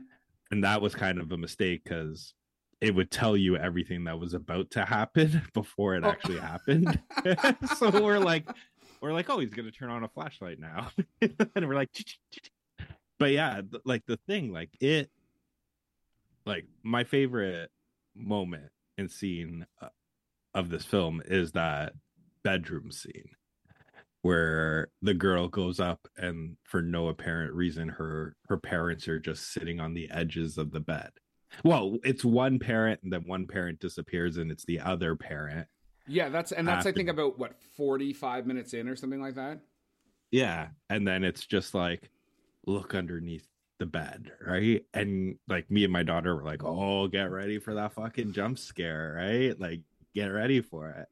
and 0.50 0.64
that 0.64 0.82
was 0.82 0.94
kind 0.94 1.18
of 1.20 1.30
a 1.32 1.36
mistake 1.38 1.82
because 1.84 2.34
it 2.80 2.94
would 2.94 3.10
tell 3.10 3.36
you 3.36 3.56
everything 3.56 4.04
that 4.04 4.18
was 4.18 4.32
about 4.34 4.70
to 4.72 4.84
happen 4.86 5.42
before 5.54 5.94
it 5.96 6.04
Oh. 6.04 6.08
actually 6.08 6.38
happened 6.40 6.98
so 7.78 7.90
we're 8.02 8.18
like 8.18 8.48
we're 9.00 9.12
like 9.12 9.30
oh 9.30 9.38
he's 9.38 9.50
gonna 9.50 9.70
turn 9.70 9.90
on 9.90 10.04
a 10.04 10.08
flashlight 10.08 10.58
now. 10.58 10.90
And 11.54 11.68
we're 11.68 11.74
like 11.74 11.90
but 13.18 13.32
yeah 13.32 13.60
like 13.84 14.04
the 14.06 14.18
thing 14.26 14.52
like 14.52 14.70
it 14.80 15.10
like 16.46 16.66
my 16.82 17.04
favorite 17.04 17.70
moment 18.16 18.70
and 18.98 19.10
scene 19.10 19.66
uh, 19.80 19.88
of 20.54 20.70
this 20.70 20.84
film 20.84 21.22
is 21.26 21.52
that 21.52 21.92
bedroom 22.42 22.90
scene 22.90 23.30
where 24.22 24.88
the 25.02 25.14
girl 25.14 25.48
goes 25.48 25.80
up 25.80 26.06
and 26.16 26.56
for 26.64 26.82
no 26.82 27.08
apparent 27.08 27.52
reason 27.54 27.88
her 27.88 28.34
her 28.46 28.56
parents 28.56 29.08
are 29.08 29.18
just 29.20 29.52
sitting 29.52 29.80
on 29.80 29.94
the 29.94 30.10
edges 30.10 30.58
of 30.58 30.72
the 30.72 30.80
bed. 30.80 31.10
Well 31.64 31.98
it's 32.02 32.24
one 32.24 32.58
parent 32.58 33.00
and 33.02 33.12
then 33.12 33.22
one 33.26 33.46
parent 33.46 33.80
disappears 33.80 34.36
and 34.36 34.50
it's 34.50 34.64
the 34.64 34.80
other 34.80 35.16
parent 35.16 35.68
Yeah, 36.10 36.28
that's 36.28 36.52
and 36.52 36.66
that's 36.66 36.86
I 36.86 36.92
think 36.92 37.08
about 37.08 37.38
what 37.38 37.54
forty 37.76 38.12
five 38.12 38.46
minutes 38.46 38.74
in 38.74 38.88
or 38.88 38.96
something 38.96 39.20
like 39.20 39.36
that. 39.36 39.60
yeah 40.32 40.68
and 40.88 41.06
then 41.06 41.24
it's 41.24 41.46
just 41.46 41.74
like 41.74 42.10
look 42.66 42.94
underneath 42.94 43.46
the 43.78 43.86
bed 43.86 44.32
right? 44.46 44.84
And 44.92 45.36
like 45.48 45.70
me 45.70 45.84
and 45.84 45.92
my 45.92 46.02
daughter 46.02 46.36
were 46.36 46.44
like 46.44 46.62
oh 46.64 47.08
get 47.08 47.30
ready 47.30 47.58
for 47.58 47.74
that 47.74 47.92
fucking 47.94 48.32
jump 48.32 48.58
scare 48.58 49.14
right? 49.16 49.58
Like 49.58 49.80
get 50.14 50.26
ready 50.26 50.60
for 50.60 50.90
it. 50.90 51.08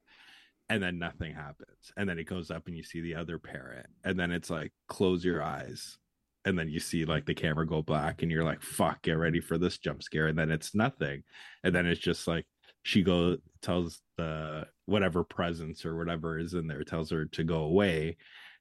And 0.69 0.83
then 0.83 0.99
nothing 0.99 1.33
happens. 1.33 1.91
And 1.97 2.07
then 2.07 2.19
it 2.19 2.25
goes 2.25 2.51
up 2.51 2.67
and 2.67 2.77
you 2.77 2.83
see 2.83 3.01
the 3.01 3.15
other 3.15 3.39
parent. 3.39 3.87
And 4.03 4.19
then 4.19 4.31
it's 4.31 4.49
like 4.51 4.71
close 4.87 5.25
your 5.25 5.41
eyes. 5.41 5.97
And 6.45 6.57
then 6.59 6.69
you 6.69 6.79
see 6.79 7.05
like 7.05 7.25
the 7.25 7.33
camera 7.33 7.65
go 7.65 7.81
black 7.81 8.21
and 8.21 8.31
you're 8.31 8.43
like 8.43 8.61
fuck 8.61 9.01
get 9.01 9.17
ready 9.17 9.39
for 9.39 9.57
this 9.57 9.77
jump 9.79 10.03
scare. 10.03 10.27
And 10.27 10.37
then 10.37 10.51
it's 10.51 10.75
nothing. 10.75 11.23
And 11.63 11.73
then 11.73 11.87
it's 11.87 11.99
just 11.99 12.27
like 12.27 12.45
she 12.83 13.01
go 13.01 13.37
tells 13.61 14.01
the 14.17 14.65
whatever 14.85 15.23
presence 15.23 15.85
or 15.85 15.97
whatever 15.97 16.39
is 16.39 16.53
in 16.53 16.67
there 16.67 16.83
tells 16.83 17.09
her 17.11 17.25
to 17.25 17.43
go 17.43 17.63
away 17.63 18.17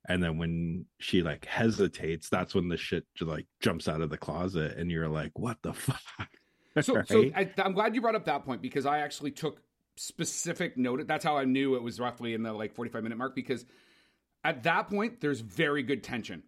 and 0.09 0.23
then 0.23 0.39
when 0.39 0.85
she 0.99 1.23
like 1.23 1.45
hesitates 1.45 2.29
that's 2.29 2.55
when 2.55 2.69
the 2.69 2.77
shit 2.77 3.05
just, 3.15 3.29
like 3.29 3.47
jumps 3.61 3.89
out 3.89 4.01
of 4.01 4.11
the 4.11 4.19
closet 4.19 4.77
and 4.77 4.91
you're 4.91 5.09
like 5.09 5.39
what 5.39 5.57
the 5.63 5.73
fuck 5.75 6.01
So, 6.83 7.03
so 7.07 7.31
I, 7.35 7.51
I'm 7.59 7.73
glad 7.73 7.95
you 7.95 8.01
brought 8.01 8.15
up 8.15 8.25
that 8.27 8.45
point 8.45 8.63
because 8.63 8.87
I 8.87 8.99
actually 8.99 9.31
took 9.31 9.61
specific 9.97 10.77
note. 10.77 11.07
That's 11.07 11.25
how 11.25 11.37
I 11.37 11.45
knew 11.45 11.75
it 11.75 11.83
was 11.83 11.99
roughly 11.99 12.35
in 12.35 12.43
the 12.43 12.53
like 12.53 12.75
45 12.75 13.03
minute 13.03 13.19
mark 13.19 13.35
because 13.35 13.65
at 14.45 14.63
that 14.65 14.89
point 14.89 15.21
there's 15.21 15.41
very 15.41 15.83
good 15.83 16.03
tension. 16.03 16.43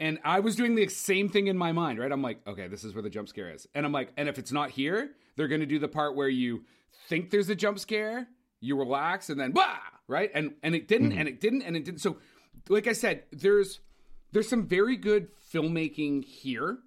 And 0.00 0.18
I 0.24 0.40
was 0.40 0.54
doing 0.54 0.76
the 0.76 0.88
same 0.88 1.28
thing 1.28 1.48
in 1.48 1.58
my 1.58 1.72
mind, 1.72 1.98
right? 1.98 2.10
I'm 2.10 2.22
like, 2.22 2.40
okay, 2.46 2.68
this 2.68 2.84
is 2.84 2.94
where 2.94 3.02
the 3.02 3.10
jump 3.10 3.28
scare 3.28 3.52
is. 3.52 3.66
And 3.74 3.84
I'm 3.84 3.92
like, 3.92 4.12
and 4.16 4.28
if 4.28 4.38
it's 4.38 4.52
not 4.52 4.70
here, 4.70 5.10
they're 5.36 5.48
going 5.48 5.60
to 5.60 5.66
do 5.66 5.78
the 5.78 5.88
part 5.88 6.14
where 6.14 6.28
you 6.28 6.64
think 7.08 7.30
there's 7.30 7.48
a 7.48 7.56
jump 7.56 7.78
scare, 7.78 8.28
you 8.60 8.78
relax, 8.78 9.28
and 9.28 9.40
then 9.40 9.52
bah, 9.52 9.78
right? 10.06 10.30
And 10.34 10.54
and 10.62 10.74
it 10.74 10.86
didn't, 10.86 11.10
mm-hmm. 11.10 11.18
and 11.18 11.28
it 11.28 11.40
didn't, 11.40 11.62
and 11.62 11.76
it 11.76 11.84
didn't. 11.84 12.00
So, 12.00 12.18
like 12.68 12.86
I 12.86 12.92
said, 12.92 13.24
there's 13.32 13.80
there's 14.32 14.48
some 14.48 14.66
very 14.66 14.96
good 14.96 15.28
filmmaking 15.52 16.24
here. 16.24 16.78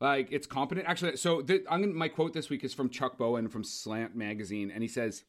Like 0.00 0.28
it's 0.30 0.46
competent. 0.46 0.86
Actually, 0.88 1.16
so 1.16 1.42
the, 1.42 1.64
I'm 1.68 1.80
gonna, 1.80 1.94
my 1.94 2.08
quote 2.08 2.32
this 2.32 2.50
week 2.50 2.64
is 2.64 2.74
from 2.74 2.90
Chuck 2.90 3.18
Bowen 3.18 3.48
from 3.48 3.64
Slant 3.64 4.14
Magazine, 4.16 4.70
and 4.70 4.82
he 4.82 4.88
says, 4.88 5.24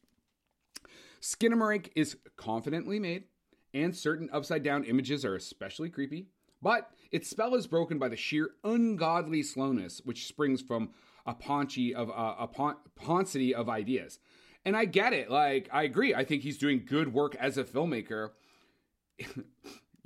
"Skinamarink 1.20 1.90
is 1.94 2.16
confidently 2.36 2.98
made, 2.98 3.24
and 3.72 3.94
certain 3.94 4.28
upside 4.32 4.62
down 4.62 4.84
images 4.84 5.24
are 5.24 5.36
especially 5.36 5.90
creepy. 5.90 6.26
But 6.64 6.90
its 7.12 7.30
spell 7.30 7.54
is 7.54 7.68
broken 7.68 8.00
by 8.00 8.08
the 8.08 8.16
sheer 8.16 8.50
ungodly 8.64 9.44
slowness 9.44 10.00
which 10.04 10.26
springs 10.26 10.60
from 10.60 10.90
a 11.24 11.34
paunchy 11.34 11.94
of 11.94 12.10
uh, 12.10 12.34
a 12.40 12.48
pauncity 12.96 13.54
of 13.54 13.68
ideas." 13.68 14.18
And 14.64 14.76
I 14.76 14.86
get 14.86 15.12
it. 15.12 15.30
Like 15.30 15.68
I 15.72 15.84
agree. 15.84 16.14
I 16.14 16.24
think 16.24 16.42
he's 16.42 16.58
doing 16.58 16.82
good 16.84 17.12
work 17.12 17.36
as 17.36 17.56
a 17.56 17.64
filmmaker 17.64 18.30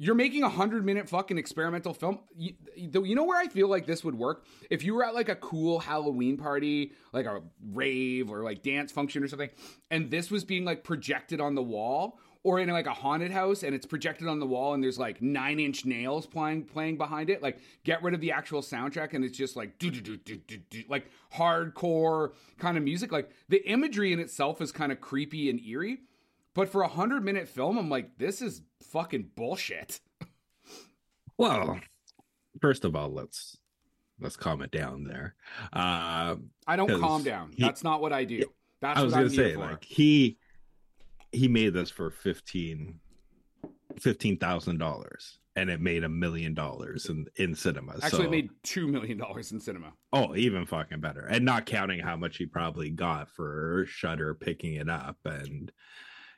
you're 0.00 0.14
making 0.14 0.44
a 0.44 0.48
hundred 0.48 0.84
minute 0.84 1.08
fucking 1.08 1.38
experimental 1.38 1.92
film. 1.92 2.20
You, 2.36 2.54
you 2.76 3.14
know 3.16 3.24
where 3.24 3.38
I 3.38 3.48
feel 3.48 3.68
like 3.68 3.84
this 3.84 4.04
would 4.04 4.14
work? 4.14 4.44
If 4.70 4.84
you 4.84 4.94
were 4.94 5.04
at 5.04 5.14
like 5.14 5.28
a 5.28 5.34
cool 5.34 5.80
Halloween 5.80 6.36
party, 6.36 6.92
like 7.12 7.26
a 7.26 7.42
rave 7.72 8.30
or 8.30 8.44
like 8.44 8.62
dance 8.62 8.92
function 8.92 9.24
or 9.24 9.28
something, 9.28 9.50
and 9.90 10.10
this 10.10 10.30
was 10.30 10.44
being 10.44 10.64
like 10.64 10.84
projected 10.84 11.40
on 11.40 11.56
the 11.56 11.62
wall, 11.62 12.20
or 12.44 12.60
in 12.60 12.68
like 12.68 12.86
a 12.86 12.94
haunted 12.94 13.30
house 13.32 13.62
and 13.62 13.74
it's 13.74 13.84
projected 13.84 14.28
on 14.28 14.38
the 14.38 14.46
wall 14.46 14.72
and 14.74 14.82
there's 14.82 14.98
like 14.98 15.20
nine 15.20 15.58
inch 15.58 15.84
nails 15.84 16.26
playing 16.26 16.64
playing 16.64 16.96
behind 16.96 17.30
it. 17.30 17.42
Like 17.42 17.58
get 17.84 18.02
rid 18.02 18.14
of 18.14 18.20
the 18.20 18.32
actual 18.32 18.62
soundtrack 18.62 19.12
and 19.14 19.24
it's 19.24 19.36
just 19.36 19.56
like 19.56 19.78
do 19.78 19.90
do 19.90 20.00
do 20.00 20.16
do 20.16 20.36
do 20.36 20.56
do 20.70 20.82
like 20.88 21.10
hardcore 21.34 22.32
kind 22.58 22.76
of 22.76 22.82
music. 22.84 23.10
Like 23.12 23.30
the 23.48 23.58
imagery 23.68 24.12
in 24.12 24.20
itself 24.20 24.60
is 24.62 24.72
kind 24.72 24.92
of 24.92 25.00
creepy 25.00 25.50
and 25.50 25.60
eerie. 25.60 25.98
But 26.54 26.68
for 26.68 26.82
a 26.82 26.88
hundred 26.88 27.24
minute 27.24 27.46
film, 27.48 27.76
I'm 27.78 27.88
like, 27.90 28.18
this 28.18 28.40
is 28.42 28.62
fucking 28.82 29.30
bullshit. 29.36 30.00
well 31.36 31.78
first 32.60 32.84
of 32.84 32.96
all 32.96 33.08
let's 33.10 33.58
let's 34.20 34.36
calm 34.36 34.62
it 34.62 34.70
down 34.70 35.04
there 35.04 35.34
uh 35.72 36.34
I 36.66 36.76
don't 36.76 37.00
calm 37.00 37.22
down. 37.22 37.52
he- 37.54 37.62
That's 37.62 37.84
not 37.84 38.00
what 38.00 38.12
I 38.12 38.24
do. 38.24 38.42
That's 38.80 38.98
i 38.98 39.02
was 39.02 39.12
what 39.12 39.18
gonna 39.18 39.30
I'm 39.30 39.34
say 39.34 39.44
here 39.48 39.54
for. 39.54 39.60
like 39.60 39.84
he 39.84 40.38
he 41.32 41.48
made 41.48 41.74
this 41.74 41.90
for 41.90 42.10
15 42.10 43.00
fifteen 44.00 44.36
thousand 44.38 44.78
dollars 44.78 45.38
and 45.56 45.70
it 45.70 45.80
made 45.80 46.04
a 46.04 46.08
million 46.08 46.54
dollars 46.54 47.06
in 47.06 47.26
in 47.36 47.54
cinemas 47.54 48.00
Actually, 48.04 48.18
so, 48.18 48.24
it 48.24 48.30
made 48.30 48.50
two 48.62 48.86
million 48.86 49.18
dollars 49.18 49.50
in 49.50 49.58
cinema. 49.60 49.92
oh 50.12 50.36
even 50.36 50.66
fucking 50.66 51.00
better 51.00 51.22
and 51.22 51.44
not 51.44 51.66
counting 51.66 51.98
how 51.98 52.16
much 52.16 52.36
he 52.36 52.46
probably 52.46 52.90
got 52.90 53.28
for 53.30 53.84
shudder 53.88 54.34
picking 54.34 54.74
it 54.74 54.88
up 54.88 55.16
and 55.24 55.72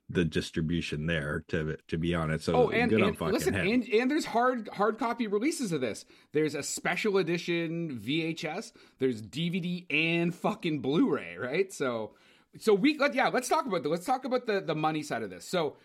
the 0.08 0.24
distribution 0.24 1.06
there 1.06 1.44
to 1.48 1.76
to 1.88 1.98
be 1.98 2.14
honest 2.14 2.46
so 2.46 2.54
Oh, 2.54 2.70
and, 2.70 2.88
good 2.88 3.02
on 3.02 3.08
and 3.08 3.18
fucking 3.18 3.34
listen, 3.34 3.54
him. 3.54 3.66
and, 3.66 3.88
and 3.88 4.10
there's 4.10 4.24
hard 4.24 4.68
hard 4.72 4.98
copy 4.98 5.26
releases 5.26 5.70
of 5.72 5.80
this. 5.80 6.04
There's 6.32 6.54
a 6.56 6.62
special 6.64 7.18
edition 7.18 8.00
VHS. 8.02 8.72
There's 8.98 9.22
DVD 9.22 9.86
and 9.90 10.34
fucking 10.34 10.80
Blu-ray, 10.80 11.36
right? 11.36 11.72
So, 11.72 12.14
so 12.58 12.74
we 12.74 12.98
let 12.98 13.14
yeah, 13.14 13.28
let's 13.28 13.48
talk 13.48 13.66
about 13.66 13.82
the 13.82 13.88
let's 13.88 14.06
talk 14.06 14.24
about 14.24 14.46
the 14.46 14.60
the 14.60 14.74
money 14.74 15.02
side 15.02 15.22
of 15.22 15.30
this. 15.30 15.46
So, 15.46 15.76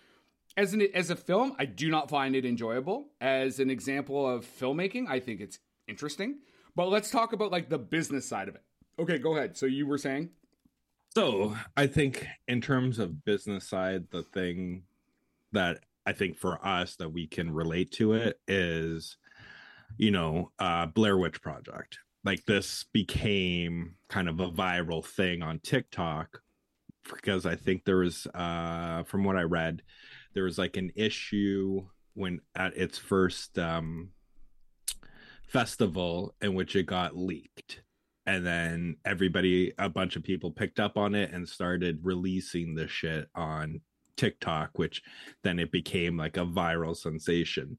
as 0.58 0.74
an 0.74 0.88
as 0.94 1.10
a 1.10 1.16
film, 1.16 1.56
I 1.60 1.66
do 1.66 1.90
not 1.90 2.10
find 2.10 2.36
it 2.36 2.46
enjoyable. 2.46 3.10
As 3.22 3.60
an 3.60 3.70
example 3.70 4.28
of 4.28 4.46
filmmaking, 4.46 5.08
I 5.08 5.20
think 5.20 5.42
it's 5.42 5.60
interesting. 5.88 6.40
But 6.76 6.90
let's 6.90 7.10
talk 7.10 7.34
about 7.34 7.52
like 7.52 7.70
the 7.70 7.78
business 7.78 8.28
side 8.28 8.48
of 8.48 8.56
it. 8.56 8.64
Okay, 9.00 9.18
go 9.18 9.36
ahead. 9.36 9.56
So 9.58 9.66
you 9.66 9.86
were 9.86 9.98
saying? 9.98 10.30
So 11.16 11.56
I 11.78 11.88
think 11.88 12.26
in 12.48 12.62
terms 12.62 13.00
of 13.00 13.24
business 13.24 13.68
side, 13.70 14.06
the 14.12 14.24
thing 14.24 14.84
that 15.52 15.80
I 16.06 16.14
think 16.14 16.38
for 16.38 16.66
us 16.66 16.96
that 16.98 17.10
we 17.10 17.28
can 17.28 17.52
relate 17.52 17.92
to 17.94 18.14
it 18.14 18.40
is, 18.48 19.18
you 19.98 20.12
know, 20.12 20.52
uh 20.58 20.88
Blair 20.88 21.18
Witch 21.18 21.42
Project. 21.42 22.00
Like 22.24 22.44
this 22.46 22.86
became 22.92 23.98
kind 24.10 24.28
of 24.28 24.40
a 24.40 24.50
viral 24.50 25.06
thing 25.06 25.44
on 25.44 25.60
TikTok 25.60 26.42
because 27.14 27.46
I 27.46 27.56
think 27.56 27.86
there 27.86 27.98
was 27.98 28.28
uh 28.34 29.04
from 29.04 29.24
what 29.24 29.38
I 29.38 29.44
read, 29.44 29.82
there 30.34 30.44
was 30.44 30.58
like 30.58 30.78
an 30.78 30.92
issue 30.96 31.86
when 32.14 32.40
at 32.56 32.76
its 32.78 32.98
first 32.98 33.58
um 33.60 34.10
festival 35.48 36.36
in 36.42 36.54
which 36.54 36.76
it 36.76 36.86
got 36.86 37.16
leaked. 37.16 37.82
And 38.26 38.46
then 38.46 38.98
everybody 39.06 39.74
a 39.78 39.90
bunch 39.90 40.16
of 40.16 40.24
people 40.24 40.52
picked 40.52 40.80
up 40.80 40.98
on 40.98 41.14
it 41.14 41.32
and 41.32 41.48
started 41.48 42.00
releasing 42.04 42.74
the 42.74 42.88
shit 42.88 43.30
on 43.36 43.82
TikTok 44.18 44.72
which 44.76 45.02
then 45.44 45.60
it 45.60 45.72
became 45.72 46.18
like 46.18 46.38
a 46.38 46.46
viral 46.46 46.96
sensation 46.96 47.78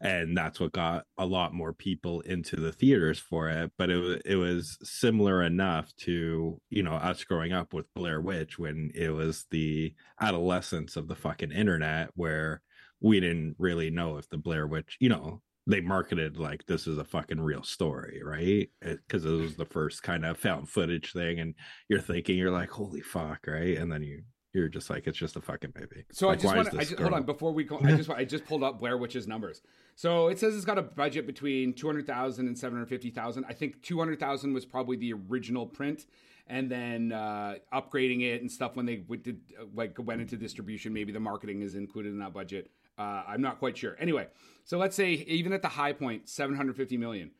and 0.00 0.36
that's 0.36 0.60
what 0.60 0.72
got 0.72 1.04
a 1.18 1.26
lot 1.26 1.54
more 1.54 1.72
people 1.72 2.20
into 2.22 2.56
the 2.56 2.72
theaters 2.72 3.18
for 3.18 3.48
it 3.48 3.70
but 3.78 3.90
it 3.90 3.96
was 3.96 4.20
it 4.24 4.36
was 4.36 4.78
similar 4.82 5.42
enough 5.42 5.94
to 5.96 6.60
you 6.70 6.82
know 6.82 6.94
us 6.94 7.24
growing 7.24 7.52
up 7.52 7.72
with 7.72 7.92
Blair 7.94 8.20
Witch 8.20 8.58
when 8.58 8.90
it 8.94 9.10
was 9.10 9.46
the 9.50 9.94
adolescence 10.20 10.96
of 10.96 11.08
the 11.08 11.16
fucking 11.16 11.52
internet 11.52 12.10
where 12.14 12.62
we 13.00 13.20
didn't 13.20 13.54
really 13.58 13.90
know 13.90 14.16
if 14.16 14.28
the 14.28 14.38
Blair 14.38 14.66
Witch 14.66 14.96
you 15.00 15.08
know 15.08 15.40
they 15.66 15.80
marketed 15.80 16.36
like 16.36 16.64
this 16.66 16.86
is 16.86 16.98
a 16.98 17.04
fucking 17.04 17.40
real 17.40 17.62
story, 17.62 18.20
right? 18.22 18.68
Because 18.80 19.24
it, 19.24 19.30
was 19.30 19.56
the 19.56 19.64
first 19.64 20.02
kind 20.02 20.24
of 20.24 20.36
found 20.36 20.68
footage 20.68 21.12
thing, 21.12 21.40
and 21.40 21.54
you're 21.88 22.00
thinking 22.00 22.36
you're 22.36 22.50
like, 22.50 22.70
holy 22.70 23.00
fuck, 23.00 23.46
right? 23.46 23.78
And 23.78 23.90
then 23.90 24.02
you 24.02 24.22
you're 24.54 24.68
just 24.68 24.88
like 24.88 25.06
it's 25.06 25.18
just 25.18 25.36
a 25.36 25.40
fucking 25.40 25.72
movie. 25.78 26.04
So 26.12 26.28
like, 26.28 26.38
I 26.38 26.42
just 26.42 26.56
want 26.56 26.74
I 26.74 26.84
just, 26.84 26.98
hold 26.98 27.12
on 27.12 27.24
before 27.24 27.52
we 27.52 27.64
go. 27.64 27.80
I 27.84 27.96
just 27.96 28.08
I 28.08 28.24
just 28.24 28.46
pulled 28.46 28.62
up 28.62 28.78
Blair 28.78 28.96
Witch's 28.96 29.26
numbers. 29.26 29.60
So 29.96 30.28
it 30.28 30.38
says 30.38 30.54
it's 30.54 30.64
got 30.64 30.78
a 30.78 30.82
budget 30.82 31.26
between 31.26 31.72
200,000 31.74 32.46
and 32.46 32.58
750,000. 32.58 33.44
I 33.48 33.52
think 33.52 33.82
200,000 33.82 34.52
was 34.52 34.64
probably 34.64 34.96
the 34.96 35.12
original 35.12 35.66
print 35.66 36.06
and 36.46 36.70
then 36.70 37.12
uh, 37.12 37.54
upgrading 37.72 38.22
it 38.22 38.42
and 38.42 38.50
stuff 38.50 38.76
when 38.76 38.86
they 38.86 38.96
did, 38.96 39.40
uh, 39.58 39.64
like 39.74 39.96
went 39.98 40.20
into 40.20 40.36
distribution 40.36 40.92
maybe 40.92 41.10
the 41.12 41.20
marketing 41.20 41.62
is 41.62 41.74
included 41.74 42.12
in 42.12 42.18
that 42.20 42.32
budget. 42.32 42.70
Uh, 42.96 43.24
I'm 43.26 43.40
not 43.40 43.58
quite 43.58 43.76
sure. 43.76 43.96
Anyway, 43.98 44.28
so 44.64 44.78
let's 44.78 44.94
say 44.94 45.12
even 45.12 45.52
at 45.52 45.62
the 45.62 45.68
high 45.68 45.92
point 45.92 46.28
750 46.28 46.96
million. 46.96 47.32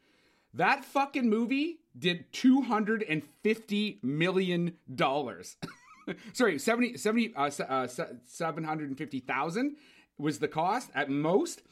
That 0.53 0.85
fucking 0.85 1.29
movie 1.29 1.81
did 1.99 2.33
250 2.33 3.99
million 4.03 4.73
dollars. 4.93 5.57
Sorry, 6.33 6.59
70 6.59 6.97
70 6.97 7.35
uh, 7.35 7.51
uh, 7.69 7.87
750,000 7.87 9.77
was 10.19 10.39
the 10.39 10.49
cost 10.49 10.91
at 10.95 11.11
most. 11.11 11.63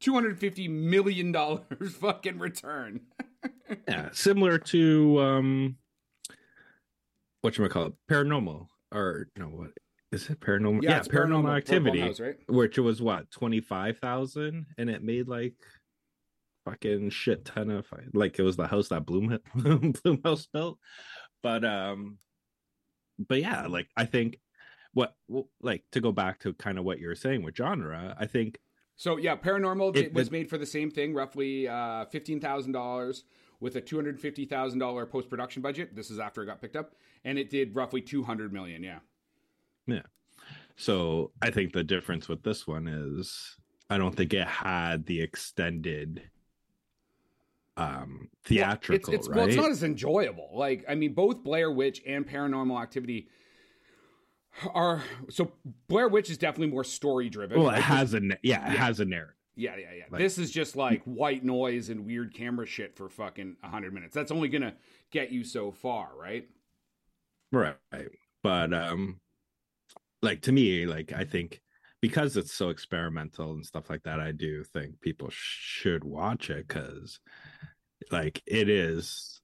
250 0.00 0.66
million 0.66 1.30
dollars 1.30 1.94
fucking 2.00 2.38
return. 2.38 3.02
yeah, 3.88 4.08
similar 4.12 4.58
to 4.58 5.20
um, 5.20 5.76
what 7.42 7.56
you 7.56 7.68
call 7.68 7.86
it, 7.86 7.92
paranormal 8.10 8.66
or 8.92 9.28
no, 9.36 9.46
what 9.46 9.70
is 10.10 10.28
it? 10.28 10.40
Paranormal? 10.40 10.82
Yeah, 10.82 10.98
it's 10.98 11.08
paranormal, 11.08 11.44
Blumhouse, 11.44 11.56
activity, 11.56 12.22
right? 12.22 12.36
which 12.48 12.78
was 12.78 13.00
what 13.00 13.30
twenty 13.30 13.60
five 13.60 13.98
thousand, 13.98 14.66
and 14.76 14.90
it 14.90 15.02
made 15.02 15.28
like 15.28 15.54
fucking 16.64 17.10
shit 17.10 17.44
ton 17.44 17.70
of 17.70 17.86
like 18.12 18.38
it 18.38 18.42
was 18.42 18.56
the 18.56 18.66
house 18.66 18.88
that 18.88 19.06
Blum 19.06 19.38
Blumhouse 19.56 20.46
built, 20.52 20.78
but 21.42 21.64
um, 21.64 22.18
but 23.18 23.40
yeah, 23.40 23.66
like 23.66 23.88
I 23.96 24.04
think 24.04 24.38
what 24.94 25.14
like 25.60 25.84
to 25.92 26.00
go 26.00 26.12
back 26.12 26.40
to 26.40 26.52
kind 26.54 26.78
of 26.78 26.84
what 26.84 26.98
you 26.98 27.08
were 27.08 27.14
saying 27.14 27.42
with 27.42 27.56
genre, 27.56 28.14
I 28.18 28.26
think 28.26 28.58
So 28.96 29.16
yeah, 29.16 29.36
Paranormal 29.36 29.96
It- 29.96 30.12
was 30.14 30.30
made 30.30 30.48
for 30.50 30.58
the 30.58 30.66
same 30.66 30.90
thing, 30.90 31.14
roughly 31.14 31.66
uh, 31.68 32.04
fifteen 32.06 32.40
thousand 32.40 32.72
dollars 32.72 33.24
with 33.60 33.76
a 33.76 33.80
two 33.80 33.96
hundred 33.96 34.20
fifty 34.20 34.44
thousand 34.44 34.80
dollar 34.80 35.06
post 35.06 35.30
production 35.30 35.62
budget. 35.62 35.94
This 35.96 36.10
is 36.10 36.18
after 36.18 36.42
it 36.42 36.46
got 36.46 36.60
picked 36.60 36.76
up, 36.76 36.94
and 37.24 37.38
it 37.38 37.48
did 37.50 37.74
roughly 37.76 38.00
two 38.02 38.22
hundred 38.22 38.52
million. 38.52 38.82
Yeah, 38.82 38.98
Yeah, 39.86 40.02
So 40.76 41.32
I 41.40 41.50
think 41.50 41.72
the 41.72 41.84
difference 41.84 42.28
with 42.28 42.42
this 42.42 42.66
one 42.66 42.86
is 42.88 43.56
I 43.88 43.98
don't 43.98 44.14
think 44.16 44.34
it 44.34 44.46
had 44.46 45.06
the 45.06 45.20
extended 45.22 46.22
um 47.76 48.28
theatrical, 48.44 49.12
Well, 49.12 49.18
it's, 49.18 49.26
it's, 49.26 49.28
right? 49.28 49.36
Well, 49.36 49.46
it's 49.46 49.56
not 49.56 49.70
as 49.70 49.82
enjoyable. 49.82 50.50
Like 50.54 50.84
I 50.88 50.94
mean, 50.94 51.14
both 51.14 51.42
Blair 51.42 51.70
Witch 51.70 52.02
and 52.06 52.26
Paranormal 52.28 52.80
Activity 52.80 53.28
are 54.74 55.02
so. 55.30 55.52
Blair 55.88 56.08
Witch 56.08 56.28
is 56.28 56.36
definitely 56.38 56.72
more 56.72 56.84
story 56.84 57.30
driven. 57.30 57.58
well, 57.60 57.70
it 57.70 57.80
has 57.82 58.12
a 58.14 58.20
na- 58.20 58.34
yeah, 58.42 58.68
it 58.70 58.74
Yeah. 58.74 58.84
has 58.84 59.00
a 59.00 59.04
narrative. 59.06 59.36
Yeah, 59.54 59.76
yeah, 59.76 59.92
yeah. 59.96 60.04
Like- 60.10 60.20
this 60.20 60.36
is 60.38 60.50
just 60.50 60.76
like 60.76 61.02
white 61.04 61.44
noise 61.44 61.88
and 61.88 62.04
weird 62.06 62.34
camera 62.34 62.66
shit 62.66 62.94
for 62.96 63.08
fucking 63.08 63.56
100 63.60 63.92
minutes. 63.94 64.14
That's 64.14 64.30
only 64.32 64.48
going 64.48 64.62
to 64.62 64.74
get 65.10 65.30
you 65.30 65.44
so 65.44 65.70
far, 65.72 66.10
right? 66.18 66.48
Right. 67.50 67.76
But 68.42 68.72
um 68.74 69.20
like 70.20 70.42
to 70.42 70.52
me, 70.52 70.84
like 70.86 71.12
I 71.12 71.24
think 71.24 71.61
because 72.02 72.36
it's 72.36 72.52
so 72.52 72.68
experimental 72.68 73.52
and 73.52 73.64
stuff 73.64 73.88
like 73.88 74.02
that, 74.02 74.20
I 74.20 74.32
do 74.32 74.64
think 74.64 75.00
people 75.00 75.28
should 75.30 76.04
watch 76.04 76.50
it 76.50 76.68
because 76.68 77.20
like 78.10 78.42
it 78.44 78.68
is 78.68 79.40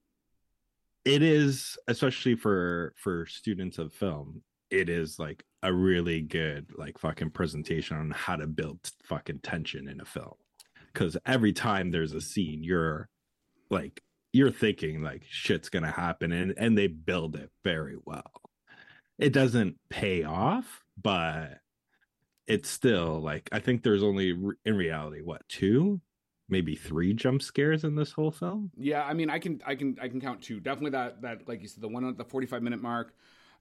it 1.05 1.23
is 1.23 1.79
especially 1.87 2.35
for 2.35 2.93
for 2.97 3.25
students 3.25 3.79
of 3.79 3.93
film 3.93 4.43
it 4.71 4.89
is 4.89 5.19
like 5.19 5.45
a 5.63 5.73
really 5.73 6.21
good 6.21 6.67
like 6.77 6.99
fucking 6.99 7.31
presentation 7.31 7.97
on 7.97 8.11
how 8.11 8.37
to 8.37 8.47
build 8.47 8.79
fucking 9.05 9.39
tension 9.39 9.89
in 9.89 10.01
a 10.01 10.05
film. 10.05 10.35
Because 10.93 11.17
every 11.25 11.53
time 11.53 11.91
there's 11.91 12.13
a 12.13 12.21
scene 12.21 12.63
you're 12.63 13.09
like 13.71 14.03
you're 14.33 14.51
thinking 14.51 15.03
like 15.03 15.23
shit's 15.31 15.69
gonna 15.69 15.91
happen 15.91 16.33
and 16.33 16.55
and 16.59 16.77
they 16.77 16.89
build 16.89 17.37
it 17.37 17.51
very 17.65 17.97
well. 18.05 18.33
It 19.19 19.33
doesn't 19.33 19.77
pay 19.89 20.25
off 20.25 20.83
but 21.01 21.61
it's 22.49 22.71
still 22.71 23.21
like 23.21 23.49
i 23.53 23.61
think 23.61 23.83
there's 23.85 24.05
only 24.05 24.31
in 24.67 24.77
reality 24.77 25.23
what 25.23 25.49
two 25.49 26.01
maybe 26.49 26.75
three 26.77 27.15
jump 27.15 27.43
scares 27.43 27.85
in 27.85 27.95
this 27.97 28.13
whole 28.13 28.33
film 28.33 28.73
Yeah, 28.77 29.03
I 29.03 29.13
mean, 29.15 29.29
I 29.29 29.39
can, 29.39 29.61
I 29.67 29.75
can, 29.75 29.99
I 30.01 30.09
can 30.09 30.21
count 30.21 30.43
two. 30.43 30.61
Definitely 30.61 30.93
that, 30.93 31.23
that, 31.23 31.49
like 31.49 31.63
you 31.63 31.69
said, 31.69 31.83
the 31.83 31.89
one 31.89 32.05
at 32.05 32.17
the 32.17 32.25
45 32.25 32.63
minute 32.63 32.81
mark, 32.81 33.13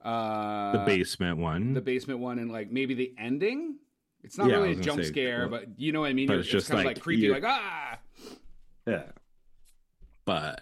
uh, 0.03 0.71
the 0.71 0.79
basement 0.79 1.37
one 1.39 1.73
the 1.73 1.81
basement 1.81 2.19
one, 2.19 2.39
and 2.39 2.51
like 2.51 2.71
maybe 2.71 2.93
the 2.93 3.13
ending. 3.17 3.77
It's 4.23 4.37
not 4.37 4.49
Yeah, 4.49 4.57
really 4.57 4.73
a 4.73 4.75
jump 4.75 5.03
say, 5.03 5.09
scare, 5.09 5.47
well, 5.47 5.49
but 5.49 5.79
you 5.79 5.91
know 5.91 6.01
what 6.01 6.09
I 6.09 6.13
mean. 6.13 6.31
it's 6.31 6.47
It's, 6.47 6.51
just 6.51 6.67
kind 6.67 6.79
of 6.79 6.85
like 6.85 6.95
like 6.95 7.03
creepy, 7.03 7.29
like 7.29 7.43
ah. 7.45 7.99
yeah 8.85 9.11
but 10.25 10.61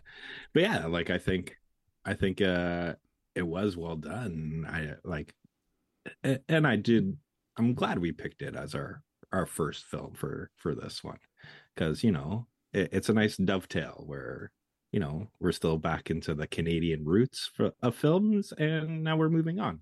but 0.53 0.63
yeah 0.63 0.85
like 0.85 1.09
i 1.09 1.17
think 1.17 1.57
i 2.05 2.13
think 2.13 2.41
uh 2.41 2.93
it 3.35 3.41
was 3.45 3.75
well 3.75 3.95
done 3.95 4.65
i 4.69 4.93
like 5.03 5.33
and 6.47 6.67
i 6.67 6.75
did 6.75 7.17
i'm 7.57 7.73
glad 7.73 7.99
we 7.99 8.11
picked 8.11 8.41
it 8.41 8.55
as 8.55 8.75
our 8.75 9.03
our 9.31 9.45
first 9.45 9.85
film 9.85 10.13
for 10.13 10.49
for 10.55 10.75
this 10.75 11.03
one 11.03 11.19
because 11.73 12.03
you 12.03 12.11
know 12.11 12.47
it, 12.73 12.89
it's 12.91 13.09
a 13.09 13.13
nice 13.13 13.37
dovetail 13.37 14.03
where 14.05 14.51
you 14.91 14.99
know 14.99 15.27
we're 15.39 15.51
still 15.51 15.77
back 15.77 16.09
into 16.09 16.33
the 16.33 16.47
canadian 16.47 17.03
roots 17.05 17.49
for, 17.53 17.71
of 17.81 17.95
films 17.95 18.53
and 18.57 19.03
now 19.03 19.17
we're 19.17 19.29
moving 19.29 19.59
on 19.59 19.81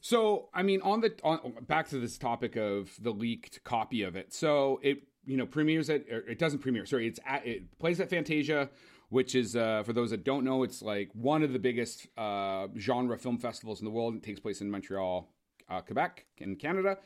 So, 0.00 0.48
I 0.54 0.62
mean, 0.62 0.80
on 0.82 1.00
the 1.00 1.12
on 1.22 1.52
back 1.66 1.88
to 1.90 1.98
this 1.98 2.16
topic 2.18 2.56
of 2.56 2.90
the 3.00 3.10
leaked 3.10 3.62
copy 3.64 4.02
of 4.02 4.16
it. 4.16 4.32
So 4.32 4.80
it 4.82 5.02
you 5.26 5.36
know 5.36 5.46
premieres 5.46 5.90
at 5.90 6.04
or 6.10 6.20
it 6.28 6.38
doesn't 6.38 6.60
premiere. 6.60 6.86
Sorry, 6.86 7.06
it's 7.06 7.20
at, 7.26 7.46
it 7.46 7.78
plays 7.78 8.00
at 8.00 8.08
Fantasia, 8.08 8.70
which 9.10 9.34
is 9.34 9.56
uh, 9.56 9.82
for 9.84 9.92
those 9.92 10.10
that 10.10 10.24
don't 10.24 10.44
know, 10.44 10.62
it's 10.62 10.80
like 10.82 11.10
one 11.12 11.42
of 11.42 11.52
the 11.52 11.58
biggest 11.58 12.06
uh, 12.16 12.68
genre 12.78 13.18
film 13.18 13.38
festivals 13.38 13.80
in 13.80 13.84
the 13.84 13.90
world. 13.90 14.14
It 14.14 14.22
takes 14.22 14.40
place 14.40 14.60
in 14.60 14.70
Montreal, 14.70 15.30
uh, 15.70 15.80
Quebec, 15.80 16.26
in 16.38 16.56
Canada. 16.56 16.98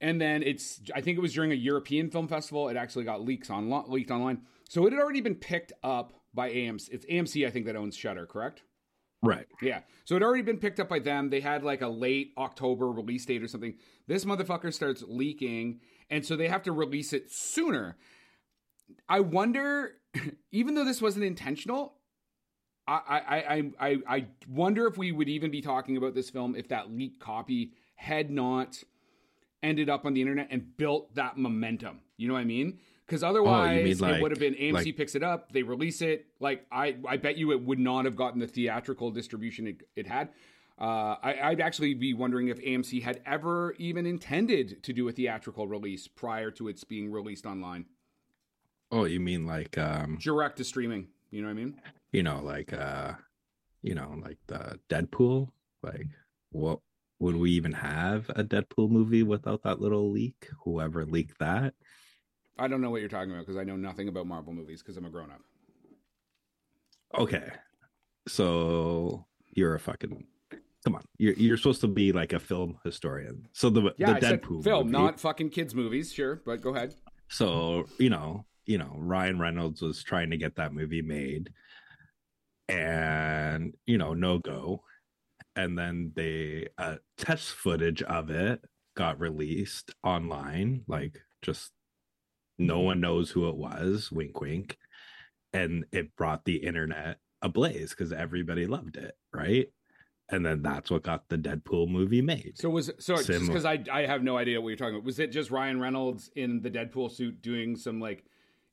And 0.00 0.20
then 0.20 0.42
it's 0.42 0.80
I 0.94 1.00
think 1.00 1.18
it 1.18 1.20
was 1.20 1.32
during 1.32 1.52
a 1.52 1.56
European 1.56 2.10
film 2.10 2.28
festival. 2.28 2.68
It 2.68 2.76
actually 2.76 3.04
got 3.04 3.24
leaks 3.24 3.50
on 3.50 3.70
leaked 3.88 4.10
online. 4.10 4.42
So 4.68 4.86
it 4.86 4.92
had 4.92 5.00
already 5.00 5.20
been 5.20 5.34
picked 5.34 5.72
up 5.82 6.12
by 6.32 6.50
AMC. 6.50 6.88
It's 6.92 7.06
AMC 7.06 7.46
I 7.46 7.50
think 7.50 7.66
that 7.66 7.76
owns 7.76 7.96
Shudder, 7.96 8.26
correct? 8.26 8.62
right 9.22 9.46
Yeah. 9.60 9.80
So 10.04 10.14
it 10.14 10.22
already 10.22 10.42
been 10.42 10.58
picked 10.58 10.78
up 10.78 10.88
by 10.88 11.00
them. 11.00 11.30
They 11.30 11.40
had 11.40 11.64
like 11.64 11.82
a 11.82 11.88
late 11.88 12.32
October 12.38 12.90
release 12.90 13.26
date 13.26 13.42
or 13.42 13.48
something. 13.48 13.74
This 14.06 14.24
motherfucker 14.24 14.72
starts 14.72 15.02
leaking, 15.06 15.80
and 16.08 16.24
so 16.24 16.36
they 16.36 16.48
have 16.48 16.62
to 16.62 16.72
release 16.72 17.12
it 17.12 17.30
sooner. 17.30 17.96
I 19.08 19.20
wonder, 19.20 19.94
even 20.52 20.74
though 20.74 20.84
this 20.84 21.02
wasn't 21.02 21.24
intentional, 21.24 21.97
I 22.88 23.20
I 23.48 23.70
I 23.80 23.98
I, 24.08 24.26
wonder 24.48 24.86
if 24.86 24.96
we 24.96 25.12
would 25.12 25.28
even 25.28 25.50
be 25.50 25.60
talking 25.60 25.96
about 25.96 26.14
this 26.14 26.30
film 26.30 26.56
if 26.56 26.68
that 26.68 26.90
leaked 26.90 27.20
copy 27.20 27.72
had 27.96 28.30
not 28.30 28.82
ended 29.62 29.88
up 29.90 30.06
on 30.06 30.14
the 30.14 30.20
internet 30.20 30.48
and 30.50 30.76
built 30.76 31.14
that 31.14 31.36
momentum. 31.36 32.00
You 32.16 32.28
know 32.28 32.34
what 32.34 32.40
I 32.40 32.44
mean? 32.44 32.78
Because 33.06 33.22
otherwise, 33.22 34.00
mean 34.00 34.10
it 34.10 34.22
would 34.22 34.30
have 34.30 34.40
been 34.40 34.54
AMC 34.54 34.72
like- 34.72 34.96
picks 34.96 35.14
it 35.14 35.22
up, 35.22 35.52
they 35.52 35.62
release 35.62 36.02
it. 36.02 36.26
Like 36.40 36.66
I, 36.70 36.96
I 37.06 37.16
bet 37.16 37.36
you 37.36 37.52
it 37.52 37.62
would 37.62 37.78
not 37.78 38.04
have 38.04 38.16
gotten 38.16 38.38
the 38.38 38.46
theatrical 38.46 39.10
distribution 39.10 39.66
it, 39.66 39.82
it 39.96 40.06
had. 40.06 40.28
Uh, 40.80 41.16
I, 41.22 41.38
I'd 41.42 41.60
actually 41.60 41.94
be 41.94 42.14
wondering 42.14 42.48
if 42.48 42.62
AMC 42.62 43.02
had 43.02 43.20
ever 43.26 43.74
even 43.78 44.06
intended 44.06 44.82
to 44.84 44.92
do 44.92 45.08
a 45.08 45.12
theatrical 45.12 45.66
release 45.66 46.06
prior 46.06 46.52
to 46.52 46.68
its 46.68 46.84
being 46.84 47.10
released 47.10 47.46
online, 47.46 47.86
oh 48.92 49.04
you 49.04 49.18
mean 49.20 49.44
like 49.44 49.76
um 49.76 50.18
direct 50.20 50.58
to 50.58 50.64
streaming. 50.64 51.08
You 51.30 51.42
know 51.42 51.48
what 51.48 51.52
I 51.52 51.54
mean? 51.54 51.80
You 52.12 52.22
know 52.22 52.40
like 52.42 52.72
uh 52.72 53.12
you 53.82 53.94
know 53.94 54.14
like 54.22 54.38
the 54.46 54.78
deadpool 54.88 55.48
like 55.82 56.06
what 56.50 56.80
would 57.20 57.36
we 57.36 57.50
even 57.50 57.72
have 57.72 58.28
a 58.30 58.44
deadpool 58.44 58.88
movie 58.90 59.22
without 59.22 59.62
that 59.62 59.80
little 59.80 60.10
leak 60.10 60.48
whoever 60.64 61.04
leaked 61.04 61.38
that 61.38 61.74
I 62.60 62.66
don't 62.66 62.80
know 62.80 62.90
what 62.90 63.00
you're 63.00 63.08
talking 63.10 63.30
about 63.30 63.46
because 63.46 63.56
I 63.56 63.62
know 63.64 63.76
nothing 63.76 64.08
about 64.08 64.26
Marvel 64.26 64.52
movies 64.52 64.82
because 64.82 64.96
I'm 64.96 65.04
a 65.04 65.10
grown 65.10 65.30
up. 65.30 65.40
okay 67.18 67.50
so 68.26 69.24
you're 69.54 69.74
a 69.74 69.80
fucking 69.80 70.26
come 70.84 70.94
on 70.94 71.02
you're, 71.18 71.34
you're 71.34 71.56
supposed 71.56 71.80
to 71.80 71.88
be 71.88 72.12
like 72.12 72.32
a 72.32 72.38
film 72.38 72.78
historian 72.84 73.46
so 73.52 73.70
the 73.70 73.94
Yeah, 73.96 74.18
the 74.18 74.26
deadpool 74.26 74.62
film, 74.64 74.86
movie, 74.86 74.98
not 74.98 75.20
fucking 75.20 75.50
kids 75.50 75.74
movies. 75.74 76.12
Sure, 76.12 76.42
but 76.44 76.60
go 76.60 76.74
ahead. 76.74 76.94
so 77.28 77.86
you 77.98 78.10
know 78.10 78.44
you 78.66 78.78
know 78.78 78.92
ryan 78.96 79.38
reynolds 79.38 79.80
was 79.82 80.02
trying 80.02 80.30
to 80.30 80.36
get 80.36 80.56
that 80.56 80.72
movie 80.72 81.02
made 81.02 81.50
and 82.68 83.74
you 83.86 83.98
know 83.98 84.14
no 84.14 84.38
go 84.38 84.82
and 85.56 85.78
then 85.78 86.12
they 86.14 86.68
uh 86.78 86.96
test 87.16 87.48
footage 87.50 88.02
of 88.02 88.30
it 88.30 88.60
got 88.94 89.18
released 89.18 89.94
online 90.02 90.82
like 90.86 91.18
just 91.42 91.72
no 92.58 92.80
one 92.80 93.00
knows 93.00 93.30
who 93.30 93.48
it 93.48 93.56
was 93.56 94.10
wink 94.12 94.40
wink 94.40 94.76
and 95.52 95.84
it 95.92 96.14
brought 96.16 96.44
the 96.44 96.56
internet 96.56 97.18
ablaze 97.40 97.90
because 97.90 98.12
everybody 98.12 98.66
loved 98.66 98.96
it 98.96 99.14
right 99.32 99.68
and 100.30 100.44
then 100.44 100.62
that's 100.62 100.90
what 100.90 101.02
got 101.02 101.28
the 101.28 101.38
Deadpool 101.38 101.88
movie 101.88 102.20
made. 102.20 102.52
So 102.56 102.68
was 102.68 102.90
so 102.98 103.16
just 103.16 103.46
because 103.46 103.64
I 103.64 103.82
I 103.90 104.06
have 104.06 104.22
no 104.22 104.36
idea 104.36 104.60
what 104.60 104.68
you're 104.68 104.76
talking 104.76 104.96
about. 104.96 105.04
Was 105.04 105.18
it 105.18 105.32
just 105.32 105.50
Ryan 105.50 105.80
Reynolds 105.80 106.30
in 106.36 106.60
the 106.60 106.70
Deadpool 106.70 107.10
suit 107.10 107.40
doing 107.40 107.76
some 107.76 108.00
like 108.00 108.24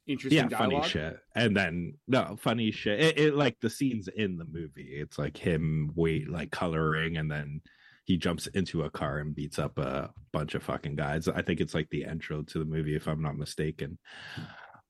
interesting 0.08 0.38
yeah, 0.38 0.48
dialogue? 0.48 0.84
funny 0.84 0.90
shit, 0.90 1.20
and 1.36 1.56
then 1.56 1.94
no 2.08 2.38
funny 2.40 2.72
shit. 2.72 3.00
It, 3.00 3.20
it 3.20 3.36
like 3.36 3.60
the 3.60 3.70
scenes 3.70 4.08
in 4.08 4.38
the 4.38 4.46
movie. 4.46 4.96
It's 4.96 5.18
like 5.18 5.38
him 5.38 5.92
wait 5.96 6.30
like 6.30 6.52
coloring, 6.52 7.18
and 7.18 7.32
then 7.32 7.62
he 8.06 8.18
jumps 8.18 8.48
into 8.48 8.84
a 8.84 8.90
car 8.90 9.18
and 9.18 9.36
beats 9.36 9.58
up 9.58 9.78
a 9.80 10.12
bunch 10.32 10.54
of 10.54 10.64
fucking 10.64 10.96
guys. 10.96 11.28
I 11.28 11.42
think 11.42 11.60
it's 11.60 11.74
like 11.74 11.90
the 11.90 12.04
intro 12.04 12.44
to 12.44 12.60
the 12.60 12.66
movie, 12.66 12.96
if 12.96 13.08
I'm 13.08 13.22
not 13.22 13.38
mistaken. 13.38 13.98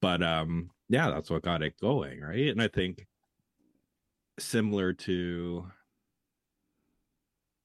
But 0.01 0.21
um, 0.21 0.69
yeah, 0.89 1.10
that's 1.10 1.30
what 1.30 1.41
got 1.41 1.63
it 1.63 1.80
going, 1.80 2.21
right? 2.21 2.49
And 2.49 2.62
I 2.62 2.67
think 2.67 3.08
similar 4.38 4.93
to 4.93 5.65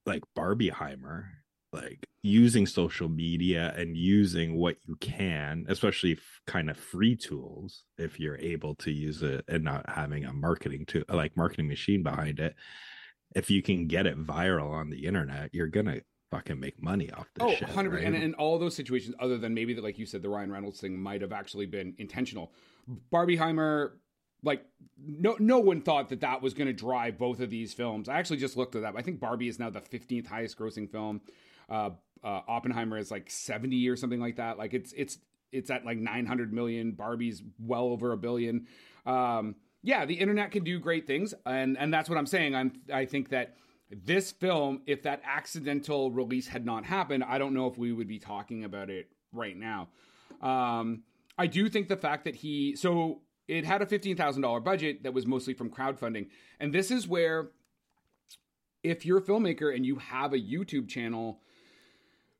like 0.06 0.22
Barbenheimer, 0.36 1.24
like 1.72 2.06
using 2.22 2.66
social 2.66 3.08
media 3.08 3.72
and 3.76 3.96
using 3.96 4.56
what 4.56 4.76
you 4.86 4.96
can, 4.96 5.64
especially 5.68 6.12
f- 6.12 6.40
kind 6.46 6.68
of 6.68 6.76
free 6.76 7.16
tools, 7.16 7.84
if 7.98 8.18
you're 8.18 8.38
able 8.38 8.74
to 8.76 8.90
use 8.90 9.22
it 9.22 9.44
and 9.48 9.64
not 9.64 9.88
having 9.88 10.24
a 10.24 10.32
marketing 10.32 10.84
to 10.86 11.04
like 11.08 11.36
marketing 11.36 11.68
machine 11.68 12.02
behind 12.02 12.40
it. 12.40 12.54
If 13.34 13.50
you 13.50 13.62
can 13.62 13.86
get 13.86 14.06
it 14.06 14.18
viral 14.18 14.70
on 14.70 14.90
the 14.90 15.06
internet, 15.06 15.54
you're 15.54 15.68
gonna 15.68 16.00
fucking 16.30 16.58
make 16.58 16.82
money 16.82 17.10
off 17.12 17.26
this 17.34 17.44
oh, 17.44 17.50
shit. 17.50 17.62
100 17.62 17.94
right? 17.94 18.04
and 18.04 18.16
in 18.16 18.34
all 18.34 18.58
those 18.58 18.74
situations 18.74 19.14
other 19.18 19.36
than 19.38 19.52
maybe 19.52 19.74
that 19.74 19.82
like 19.82 19.98
you 19.98 20.06
said 20.06 20.22
the 20.22 20.28
Ryan 20.28 20.52
Reynolds 20.52 20.80
thing 20.80 20.98
might 20.98 21.20
have 21.22 21.32
actually 21.32 21.66
been 21.66 21.94
intentional. 21.98 22.52
Barbenheimer 23.12 23.92
like 24.42 24.64
no 24.98 25.36
no 25.38 25.58
one 25.58 25.80
thought 25.80 26.08
that 26.08 26.20
that 26.20 26.42
was 26.42 26.54
going 26.54 26.66
to 26.66 26.72
drive 26.72 27.18
both 27.18 27.40
of 27.40 27.50
these 27.50 27.72
films. 27.72 28.08
I 28.08 28.18
actually 28.18 28.38
just 28.38 28.56
looked 28.56 28.74
it 28.74 28.84
up. 28.84 28.94
I 28.96 29.02
think 29.02 29.20
Barbie 29.20 29.48
is 29.48 29.58
now 29.58 29.70
the 29.70 29.80
15th 29.80 30.26
highest 30.26 30.58
grossing 30.58 30.90
film. 30.90 31.20
Uh, 31.68 31.90
uh, 32.22 32.40
Oppenheimer 32.48 32.98
is 32.98 33.10
like 33.10 33.30
70 33.30 33.88
or 33.88 33.96
something 33.96 34.20
like 34.20 34.36
that. 34.36 34.58
Like 34.58 34.74
it's 34.74 34.92
it's 34.92 35.18
it's 35.52 35.70
at 35.70 35.84
like 35.84 35.98
900 35.98 36.52
million. 36.52 36.92
Barbie's 36.92 37.42
well 37.58 37.84
over 37.86 38.12
a 38.12 38.16
billion. 38.16 38.66
Um, 39.06 39.56
yeah, 39.82 40.04
the 40.04 40.14
internet 40.14 40.50
can 40.50 40.62
do 40.62 40.78
great 40.78 41.06
things, 41.06 41.32
and 41.46 41.78
and 41.78 41.92
that's 41.92 42.08
what 42.08 42.18
I'm 42.18 42.26
saying. 42.26 42.54
I'm 42.54 42.72
I 42.92 43.06
think 43.06 43.30
that 43.30 43.56
this 43.90 44.30
film, 44.30 44.82
if 44.86 45.02
that 45.02 45.22
accidental 45.24 46.10
release 46.10 46.46
had 46.46 46.64
not 46.64 46.84
happened, 46.84 47.24
I 47.24 47.38
don't 47.38 47.54
know 47.54 47.66
if 47.66 47.76
we 47.76 47.92
would 47.92 48.06
be 48.06 48.18
talking 48.18 48.64
about 48.64 48.90
it 48.90 49.08
right 49.32 49.56
now. 49.56 49.88
Um, 50.40 51.02
I 51.38 51.46
do 51.46 51.68
think 51.68 51.88
the 51.88 51.96
fact 51.96 52.24
that 52.24 52.36
he 52.36 52.76
so 52.76 53.22
it 53.50 53.64
had 53.64 53.82
a 53.82 53.86
fifteen 53.86 54.16
thousand 54.16 54.42
dollar 54.42 54.60
budget 54.60 55.02
that 55.02 55.12
was 55.12 55.26
mostly 55.26 55.54
from 55.54 55.70
crowdfunding, 55.70 56.28
and 56.60 56.72
this 56.72 56.90
is 56.90 57.08
where 57.08 57.50
if 58.82 59.04
you're 59.04 59.18
a 59.18 59.22
filmmaker 59.22 59.74
and 59.74 59.84
you 59.84 59.96
have 59.96 60.32
a 60.32 60.38
YouTube 60.38 60.88
channel 60.88 61.40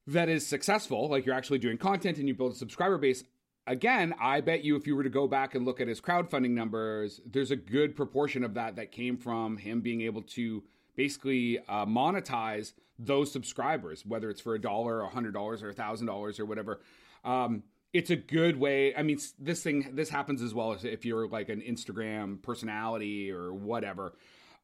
that 0.06 0.28
is 0.28 0.46
successful, 0.46 1.08
like 1.08 1.26
you're 1.26 1.34
actually 1.34 1.58
doing 1.58 1.76
content 1.76 2.18
and 2.18 2.26
you 2.26 2.34
build 2.34 2.52
a 2.52 2.54
subscriber 2.54 2.96
base, 2.96 3.24
again, 3.66 4.14
I 4.20 4.40
bet 4.40 4.64
you 4.64 4.76
if 4.76 4.86
you 4.86 4.96
were 4.96 5.02
to 5.02 5.10
go 5.10 5.28
back 5.28 5.54
and 5.54 5.66
look 5.66 5.80
at 5.80 5.88
his 5.88 6.00
crowdfunding 6.00 6.50
numbers, 6.50 7.20
there's 7.26 7.50
a 7.50 7.56
good 7.56 7.94
proportion 7.94 8.42
of 8.42 8.54
that 8.54 8.76
that 8.76 8.90
came 8.90 9.18
from 9.18 9.58
him 9.58 9.80
being 9.82 10.00
able 10.00 10.22
to 10.22 10.62
basically 10.96 11.58
uh, 11.68 11.84
monetize 11.86 12.72
those 12.98 13.30
subscribers, 13.32 14.04
whether 14.06 14.30
it's 14.30 14.40
for 14.40 14.54
a 14.54 14.60
dollar, 14.60 15.02
a 15.02 15.08
hundred 15.08 15.34
dollars, 15.34 15.62
or 15.62 15.70
a 15.70 15.74
thousand 15.74 16.06
dollars, 16.06 16.40
or 16.40 16.46
whatever. 16.46 16.80
Um, 17.24 17.62
it's 17.92 18.10
a 18.10 18.16
good 18.16 18.56
way. 18.56 18.94
I 18.94 19.02
mean, 19.02 19.18
this 19.38 19.62
thing 19.62 19.90
this 19.92 20.10
happens 20.10 20.42
as 20.42 20.54
well 20.54 20.72
as 20.72 20.84
if 20.84 21.04
you're 21.04 21.26
like 21.26 21.48
an 21.48 21.60
Instagram 21.60 22.40
personality 22.42 23.30
or 23.30 23.52
whatever. 23.52 24.14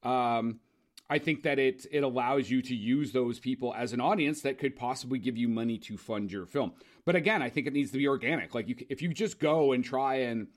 Um, 0.03 0.61
I 1.09 1.19
think 1.19 1.43
that 1.43 1.59
it 1.59 1.87
it 1.91 2.03
allows 2.03 2.51
you 2.51 2.63
to 2.63 2.75
use 2.75 3.13
those 3.13 3.39
people 3.39 3.75
as 3.75 3.93
an 3.93 4.01
audience 4.01 4.43
that 4.43 4.59
could 4.59 4.77
possibly 4.77 5.19
give 5.19 5.37
you 5.37 5.49
money 5.49 5.79
to 5.79 5.97
fund 5.97 6.31
your 6.31 6.47
film. 6.47 6.73
But 7.05 7.17
again, 7.17 7.43
I 7.43 7.51
think 7.51 7.67
it 7.67 7.73
needs 7.73 7.93
to 7.93 7.99
be 7.99 8.09
organic. 8.09 8.55
Like 8.55 8.69
you, 8.69 8.77
if 8.89 9.03
you 9.03 9.13
just 9.13 9.39
go 9.39 9.73
and 9.73 9.85
try 9.85 10.17
and 10.17 10.49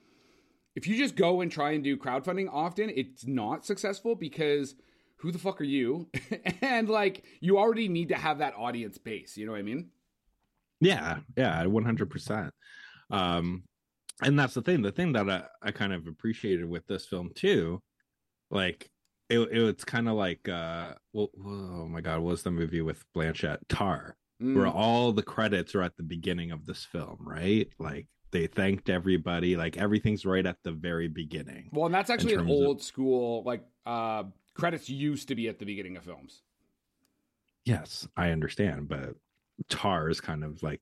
if 0.74 0.86
you 0.86 0.96
just 0.96 1.16
go 1.16 1.40
and 1.40 1.50
try 1.50 1.72
and 1.72 1.82
do 1.82 1.96
crowdfunding 1.96 2.48
often, 2.52 2.90
it's 2.90 3.26
not 3.26 3.64
successful 3.64 4.14
because 4.14 4.74
who 5.16 5.30
the 5.32 5.38
fuck 5.38 5.60
are 5.60 5.64
you? 5.64 6.08
and 6.62 6.88
like 6.88 7.24
you 7.40 7.58
already 7.58 7.88
need 7.88 8.08
to 8.08 8.16
have 8.16 8.38
that 8.38 8.54
audience 8.56 8.98
base. 8.98 9.36
You 9.36 9.46
know 9.46 9.52
what 9.52 9.58
I 9.58 9.62
mean? 9.62 9.90
Yeah, 10.80 11.18
yeah, 11.36 11.64
one 11.66 11.84
hundred 11.84 12.10
percent. 12.10 12.52
Um, 13.10 13.64
and 14.22 14.38
that's 14.38 14.54
the 14.54 14.62
thing. 14.62 14.82
The 14.82 14.92
thing 14.92 15.12
that 15.14 15.28
I, 15.28 15.42
I 15.62 15.70
kind 15.72 15.92
of 15.92 16.06
appreciated 16.06 16.68
with 16.68 16.86
this 16.86 17.06
film 17.06 17.30
too, 17.34 17.82
like 18.50 18.90
it, 19.28 19.38
it 19.40 19.50
it's 19.52 19.84
kind 19.84 20.08
of 20.08 20.14
like 20.14 20.48
uh, 20.48 20.94
well, 21.12 21.30
oh 21.38 21.86
my 21.88 22.00
god, 22.00 22.20
what 22.20 22.30
was 22.30 22.42
the 22.42 22.50
movie 22.50 22.82
with 22.82 23.04
Blanchett 23.16 23.58
Tar, 23.68 24.16
Mm. 24.42 24.56
where 24.56 24.66
all 24.68 25.12
the 25.12 25.22
credits 25.22 25.74
are 25.74 25.82
at 25.82 25.98
the 25.98 26.02
beginning 26.02 26.50
of 26.50 26.64
this 26.64 26.82
film, 26.86 27.18
right? 27.20 27.68
Like 27.78 28.06
they 28.30 28.46
thanked 28.46 28.88
everybody, 28.88 29.54
like 29.54 29.76
everything's 29.76 30.24
right 30.24 30.46
at 30.46 30.56
the 30.64 30.72
very 30.72 31.08
beginning. 31.08 31.68
Well, 31.72 31.84
and 31.86 31.94
that's 31.94 32.08
actually 32.08 32.32
an 32.34 32.38
terms 32.40 32.50
of- 32.50 32.56
old 32.56 32.82
school 32.82 33.42
like 33.44 33.64
uh 33.84 34.24
credits 34.54 34.88
used 34.88 35.28
to 35.28 35.34
be 35.34 35.48
at 35.48 35.58
the 35.58 35.66
beginning 35.66 35.96
of 35.98 36.04
films. 36.04 36.40
Yes, 37.66 38.08
I 38.16 38.30
understand, 38.30 38.88
but 38.88 39.14
Tar 39.68 40.08
is 40.08 40.20
kind 40.20 40.44
of 40.44 40.62
like 40.62 40.80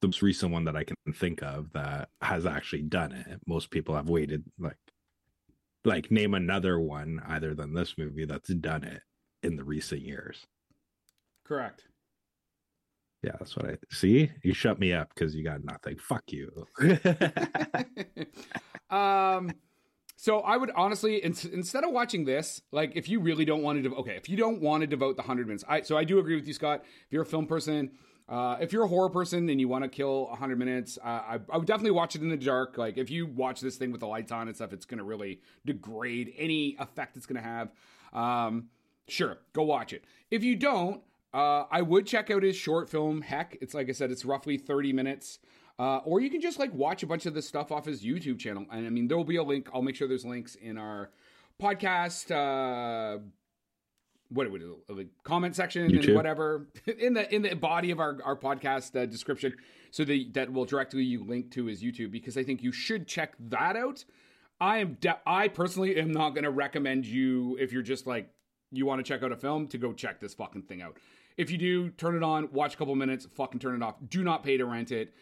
the 0.00 0.08
most 0.08 0.22
recent 0.22 0.52
one 0.52 0.64
that 0.64 0.76
I 0.76 0.84
can 0.84 0.96
think 1.14 1.42
of 1.42 1.72
that 1.72 2.08
has 2.20 2.46
actually 2.46 2.82
done 2.82 3.12
it. 3.12 3.40
Most 3.46 3.70
people 3.70 3.94
have 3.94 4.08
waited 4.08 4.44
like 4.58 4.76
like 5.84 6.10
name 6.10 6.34
another 6.34 6.80
one 6.80 7.20
other 7.28 7.54
than 7.54 7.74
this 7.74 7.94
movie 7.98 8.24
that's 8.24 8.52
done 8.54 8.84
it 8.84 9.02
in 9.42 9.56
the 9.56 9.64
recent 9.64 10.02
years. 10.02 10.46
Correct. 11.46 11.84
Yeah, 13.22 13.32
that's 13.38 13.56
what 13.56 13.66
I 13.66 13.76
see. 13.90 14.30
You 14.42 14.52
shut 14.52 14.78
me 14.78 14.92
up 14.92 15.10
because 15.14 15.34
you 15.34 15.44
got 15.44 15.64
nothing. 15.64 15.96
Fuck 15.96 16.24
you. 16.28 16.66
um 18.90 19.50
so 20.16 20.40
I 20.40 20.56
would 20.56 20.70
honestly 20.76 21.24
in, 21.24 21.34
instead 21.52 21.84
of 21.84 21.90
watching 21.90 22.24
this, 22.24 22.60
like 22.72 22.92
if 22.94 23.08
you 23.08 23.20
really 23.20 23.44
don't 23.44 23.62
want 23.62 23.82
to 23.82 23.94
okay, 23.96 24.16
if 24.16 24.28
you 24.28 24.36
don't 24.36 24.60
want 24.60 24.82
to 24.82 24.86
devote 24.86 25.16
the 25.16 25.22
100 25.22 25.46
minutes. 25.46 25.64
I 25.66 25.82
so 25.82 25.96
I 25.96 26.04
do 26.04 26.18
agree 26.18 26.34
with 26.34 26.46
you 26.46 26.52
Scott. 26.52 26.82
If 26.84 27.12
you're 27.12 27.22
a 27.22 27.26
film 27.26 27.46
person, 27.46 27.92
uh, 28.28 28.56
if 28.60 28.72
you're 28.72 28.84
a 28.84 28.88
horror 28.88 29.10
person 29.10 29.48
and 29.50 29.60
you 29.60 29.68
want 29.68 29.84
to 29.84 29.88
kill 29.88 30.26
100 30.28 30.58
minutes, 30.58 30.98
uh, 31.02 31.06
I, 31.08 31.38
I 31.50 31.58
would 31.58 31.66
definitely 31.66 31.90
watch 31.90 32.16
it 32.16 32.22
in 32.22 32.30
the 32.30 32.36
dark. 32.36 32.78
Like 32.78 32.96
if 32.96 33.10
you 33.10 33.26
watch 33.26 33.60
this 33.60 33.76
thing 33.76 33.90
with 33.92 34.00
the 34.00 34.06
lights 34.06 34.32
on 34.32 34.48
and 34.48 34.56
stuff, 34.56 34.72
it's 34.72 34.86
going 34.86 34.98
to 34.98 35.04
really 35.04 35.40
degrade 35.66 36.32
any 36.38 36.76
effect 36.78 37.16
it's 37.16 37.26
going 37.26 37.42
to 37.42 37.46
have. 37.46 37.70
Um, 38.12 38.68
sure, 39.08 39.38
go 39.52 39.62
watch 39.62 39.92
it. 39.92 40.04
If 40.30 40.42
you 40.42 40.56
don't, 40.56 41.02
uh, 41.34 41.64
I 41.70 41.82
would 41.82 42.06
check 42.06 42.30
out 42.30 42.42
his 42.42 42.56
short 42.56 42.88
film. 42.88 43.20
Heck, 43.20 43.58
it's 43.60 43.74
like 43.74 43.88
I 43.88 43.92
said, 43.92 44.10
it's 44.10 44.24
roughly 44.24 44.56
30 44.56 44.92
minutes. 44.92 45.38
Uh, 45.78 45.98
or 45.98 46.20
you 46.20 46.30
can 46.30 46.40
just 46.40 46.58
like 46.58 46.72
watch 46.72 47.02
a 47.02 47.06
bunch 47.06 47.26
of 47.26 47.34
this 47.34 47.46
stuff 47.46 47.72
off 47.72 47.84
his 47.84 48.04
YouTube 48.04 48.38
channel. 48.38 48.64
And 48.70 48.86
I 48.86 48.90
mean, 48.90 49.08
there 49.08 49.16
will 49.16 49.24
be 49.24 49.36
a 49.36 49.42
link. 49.42 49.68
I'll 49.74 49.82
make 49.82 49.96
sure 49.96 50.08
there's 50.08 50.24
links 50.24 50.54
in 50.54 50.78
our 50.78 51.10
podcast. 51.60 52.30
Uh, 54.34 54.40
what 54.40 54.50
would 54.50 54.62
it 54.62 54.68
like 54.88 55.08
comment 55.22 55.56
section 55.56 55.84
and 55.84 56.14
whatever 56.14 56.68
in 56.98 57.14
the 57.14 57.32
in 57.34 57.42
the 57.42 57.54
body 57.54 57.90
of 57.90 58.00
our 58.00 58.18
our 58.24 58.36
podcast 58.36 59.00
uh, 59.00 59.06
description, 59.06 59.54
so 59.90 60.04
that 60.04 60.34
that 60.34 60.52
will 60.52 60.64
directly 60.64 61.02
you 61.02 61.24
link 61.24 61.50
to 61.52 61.66
his 61.66 61.82
YouTube 61.82 62.10
because 62.10 62.36
I 62.36 62.44
think 62.44 62.62
you 62.62 62.72
should 62.72 63.06
check 63.06 63.34
that 63.38 63.76
out. 63.76 64.04
I 64.60 64.78
am 64.78 64.94
de- 65.00 65.20
I 65.26 65.48
personally 65.48 65.96
am 65.96 66.12
not 66.12 66.30
going 66.30 66.44
to 66.44 66.50
recommend 66.50 67.06
you 67.06 67.56
if 67.60 67.72
you're 67.72 67.82
just 67.82 68.06
like 68.06 68.30
you 68.70 68.86
want 68.86 69.04
to 69.04 69.08
check 69.08 69.22
out 69.22 69.32
a 69.32 69.36
film 69.36 69.68
to 69.68 69.78
go 69.78 69.92
check 69.92 70.20
this 70.20 70.34
fucking 70.34 70.62
thing 70.62 70.82
out. 70.82 70.98
If 71.36 71.50
you 71.50 71.58
do, 71.58 71.90
turn 71.90 72.14
it 72.16 72.22
on, 72.22 72.50
watch 72.52 72.74
a 72.74 72.76
couple 72.76 72.94
minutes, 72.94 73.26
fucking 73.34 73.60
turn 73.60 73.74
it 73.74 73.82
off. 73.82 73.96
Do 74.08 74.22
not 74.22 74.44
pay 74.44 74.56
to 74.56 74.64
rent 74.64 74.92
it. 74.92 75.14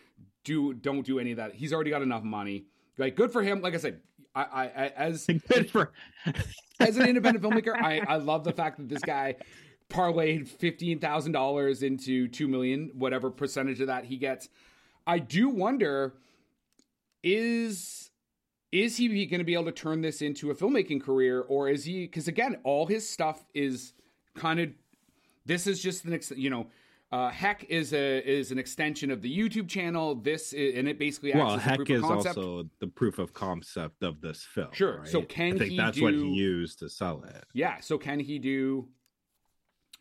Do 0.44 0.74
don't 0.74 1.04
do 1.04 1.18
any 1.18 1.32
of 1.32 1.36
that. 1.38 1.54
He's 1.54 1.72
already 1.72 1.90
got 1.90 2.02
enough 2.02 2.22
money. 2.22 2.66
Like 2.98 3.16
good 3.16 3.32
for 3.32 3.42
him. 3.42 3.62
Like 3.62 3.74
I 3.74 3.78
said, 3.78 4.00
I, 4.34 4.42
I, 4.42 4.64
I 4.64 4.86
as 4.96 5.26
Good 5.26 5.70
for 5.70 5.92
as 6.80 6.96
an 6.96 7.06
independent 7.06 7.44
filmmaker, 7.44 7.74
I, 7.74 8.00
I 8.00 8.16
love 8.16 8.44
the 8.44 8.52
fact 8.52 8.78
that 8.78 8.88
this 8.88 9.02
guy 9.02 9.36
parlayed 9.88 10.48
fifteen 10.48 10.98
thousand 10.98 11.32
dollars 11.32 11.82
into 11.82 12.28
two 12.28 12.48
million, 12.48 12.90
whatever 12.94 13.30
percentage 13.30 13.80
of 13.80 13.88
that 13.88 14.04
he 14.04 14.16
gets. 14.16 14.48
I 15.06 15.18
do 15.18 15.48
wonder 15.48 16.14
is 17.22 18.10
is 18.72 18.96
he 18.96 19.26
going 19.26 19.38
to 19.38 19.44
be 19.44 19.52
able 19.52 19.66
to 19.66 19.72
turn 19.72 20.00
this 20.00 20.22
into 20.22 20.50
a 20.50 20.54
filmmaking 20.54 21.02
career, 21.02 21.42
or 21.42 21.68
is 21.68 21.84
he? 21.84 22.06
Because 22.06 22.26
again, 22.26 22.56
all 22.64 22.86
his 22.86 23.08
stuff 23.08 23.44
is 23.54 23.92
kind 24.34 24.58
of 24.58 24.70
this 25.44 25.66
is 25.66 25.82
just 25.82 26.04
the 26.04 26.10
next, 26.10 26.30
you 26.32 26.50
know. 26.50 26.68
Uh, 27.12 27.28
Heck 27.28 27.64
is 27.64 27.92
a 27.92 28.26
is 28.26 28.52
an 28.52 28.58
extension 28.58 29.10
of 29.10 29.20
the 29.20 29.30
YouTube 29.30 29.68
channel. 29.68 30.14
This 30.14 30.54
is, 30.54 30.74
and 30.76 30.88
it 30.88 30.98
basically 30.98 31.34
acts 31.34 31.44
well, 31.44 31.54
as 31.56 31.62
heck 31.62 31.76
proof 31.76 31.90
is 31.90 32.04
of 32.04 32.10
also 32.10 32.64
the 32.80 32.86
proof 32.86 33.18
of 33.18 33.34
concept 33.34 34.02
of 34.02 34.22
this 34.22 34.42
film. 34.42 34.68
Sure. 34.72 35.02
So 35.04 35.18
right? 35.18 35.28
can 35.28 35.54
I 35.56 35.58
think 35.58 35.70
he 35.72 35.76
that's 35.76 36.00
what 36.00 36.14
he 36.14 36.26
used 36.26 36.78
to 36.78 36.88
sell 36.88 37.22
it. 37.24 37.44
Yeah. 37.52 37.80
So 37.80 37.98
can 37.98 38.18
he 38.18 38.38
do? 38.38 38.88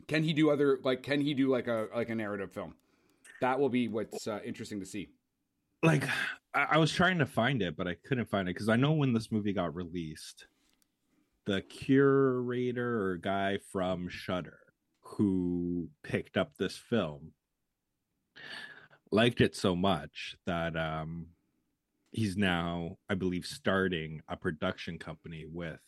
Can 0.08 0.24
he 0.24 0.32
do 0.32 0.52
other 0.52 0.80
like? 0.86 1.04
Can 1.04 1.20
he 1.20 1.34
do 1.34 1.50
like 1.50 1.68
a 1.68 1.88
like 1.94 2.10
a 2.10 2.16
narrative 2.16 2.54
film? 2.54 2.76
That 3.42 3.60
will 3.60 3.70
be 3.70 3.90
what's 3.90 4.26
uh, 4.28 4.40
interesting 4.46 4.80
to 4.80 4.86
see. 4.86 5.10
like 5.84 6.08
I, 6.54 6.68
I 6.72 6.78
was 6.78 6.94
trying 6.94 7.20
to 7.20 7.26
find 7.26 7.62
it, 7.62 7.76
but 7.76 7.90
I 7.90 7.96
couldn't 8.08 8.30
find 8.30 8.48
it 8.48 8.54
because 8.54 8.70
I 8.70 8.78
know 8.78 8.94
when 8.94 9.12
this 9.12 9.34
movie 9.34 9.52
got 9.52 9.76
released, 9.76 10.48
the 11.46 11.62
curator 11.62 13.12
or 13.12 13.18
guy 13.18 13.60
from 13.70 14.08
Shudder 14.08 14.61
who 15.18 15.90
picked 16.04 16.38
up 16.38 16.52
this 16.58 16.78
film 16.78 17.32
liked 19.12 19.42
it 19.42 19.56
so 19.56 19.76
much 19.76 20.36
that 20.46 20.76
um 20.78 21.28
he's 22.12 22.38
now 22.38 22.98
i 23.10 23.14
believe 23.14 23.46
starting 23.46 24.22
a 24.30 24.36
production 24.36 24.98
company 24.98 25.46
with 25.46 25.80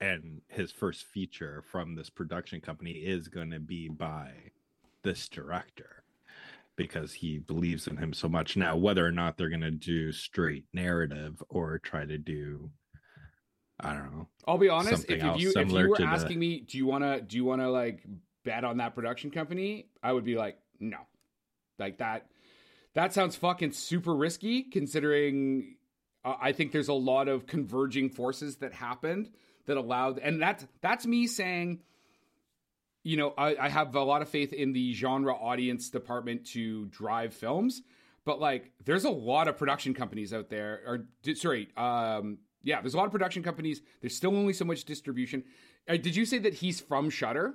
and 0.00 0.40
his 0.48 0.70
first 0.70 1.04
feature 1.06 1.64
from 1.70 1.94
this 1.94 2.10
production 2.10 2.60
company 2.60 2.92
is 2.92 3.28
going 3.28 3.50
to 3.50 3.58
be 3.58 3.88
by 3.88 4.30
this 5.02 5.28
director 5.28 6.04
because 6.76 7.12
he 7.12 7.38
believes 7.38 7.86
in 7.88 7.96
him 7.96 8.12
so 8.12 8.28
much 8.28 8.56
now 8.56 8.76
whether 8.76 9.04
or 9.04 9.10
not 9.10 9.36
they're 9.36 9.48
going 9.48 9.60
to 9.60 9.70
do 9.70 10.12
straight 10.12 10.64
narrative 10.72 11.42
or 11.48 11.78
try 11.78 12.04
to 12.04 12.18
do 12.18 12.70
i 13.80 13.92
don't 13.92 14.12
know 14.14 14.28
I'll 14.48 14.56
be 14.56 14.70
honest. 14.70 15.04
If, 15.10 15.22
if 15.22 15.38
you 15.38 15.52
if 15.54 15.70
you 15.70 15.88
were 15.88 15.96
to 15.96 16.02
the- 16.02 16.08
asking 16.08 16.38
me, 16.38 16.60
do 16.60 16.78
you 16.78 16.86
want 16.86 17.04
to 17.04 17.20
do 17.20 17.36
you 17.36 17.44
want 17.44 17.60
to 17.60 17.70
like 17.70 18.02
bet 18.44 18.64
on 18.64 18.78
that 18.78 18.94
production 18.94 19.30
company? 19.30 19.86
I 20.02 20.12
would 20.12 20.24
be 20.24 20.36
like, 20.36 20.58
no, 20.80 20.98
like 21.78 21.98
that. 21.98 22.26
That 22.94 23.12
sounds 23.12 23.36
fucking 23.36 23.72
super 23.72 24.14
risky. 24.14 24.62
Considering, 24.62 25.76
uh, 26.24 26.34
I 26.40 26.52
think 26.52 26.72
there's 26.72 26.88
a 26.88 26.94
lot 26.94 27.28
of 27.28 27.46
converging 27.46 28.10
forces 28.10 28.56
that 28.56 28.72
happened 28.72 29.30
that 29.66 29.76
allowed, 29.76 30.18
and 30.18 30.40
that's 30.40 30.66
that's 30.80 31.06
me 31.06 31.26
saying. 31.26 31.80
You 33.04 33.16
know, 33.16 33.32
I, 33.38 33.56
I 33.56 33.68
have 33.68 33.94
a 33.94 34.02
lot 34.02 34.20
of 34.20 34.28
faith 34.28 34.52
in 34.52 34.72
the 34.72 34.92
genre 34.92 35.32
audience 35.32 35.88
department 35.88 36.46
to 36.48 36.86
drive 36.86 37.32
films, 37.32 37.80
but 38.26 38.40
like, 38.40 38.72
there's 38.84 39.04
a 39.04 39.10
lot 39.10 39.48
of 39.48 39.56
production 39.56 39.94
companies 39.94 40.34
out 40.34 40.50
there. 40.50 40.82
Or 40.84 41.34
sorry, 41.34 41.68
um, 41.76 42.38
yeah, 42.62 42.82
there's 42.82 42.94
a 42.94 42.96
lot 42.98 43.06
of 43.06 43.12
production 43.12 43.42
companies. 43.42 43.80
There's 44.02 44.14
still 44.14 44.36
only 44.36 44.52
so 44.52 44.66
much 44.66 44.84
distribution. 44.84 45.44
Uh, 45.88 45.96
did 45.96 46.16
you 46.16 46.26
say 46.26 46.38
that 46.38 46.54
he's 46.54 46.80
from 46.80 47.08
Shudder? 47.08 47.54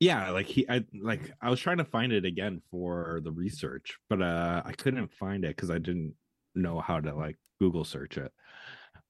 Yeah 0.00 0.30
like 0.30 0.46
he 0.46 0.68
i 0.68 0.84
like 1.00 1.32
i 1.40 1.48
was 1.48 1.58
trying 1.60 1.78
to 1.78 1.84
find 1.84 2.12
it 2.12 2.24
again 2.26 2.60
for 2.70 3.20
the 3.24 3.32
research 3.32 3.96
but 4.10 4.20
uh 4.20 4.62
i 4.64 4.72
couldn't 4.72 5.10
find 5.12 5.44
it 5.44 5.56
because 5.56 5.70
i 5.70 5.78
didn't 5.78 6.14
know 6.54 6.80
how 6.80 7.00
to 7.00 7.14
like 7.14 7.36
google 7.60 7.84
search 7.84 8.18
it 8.18 8.30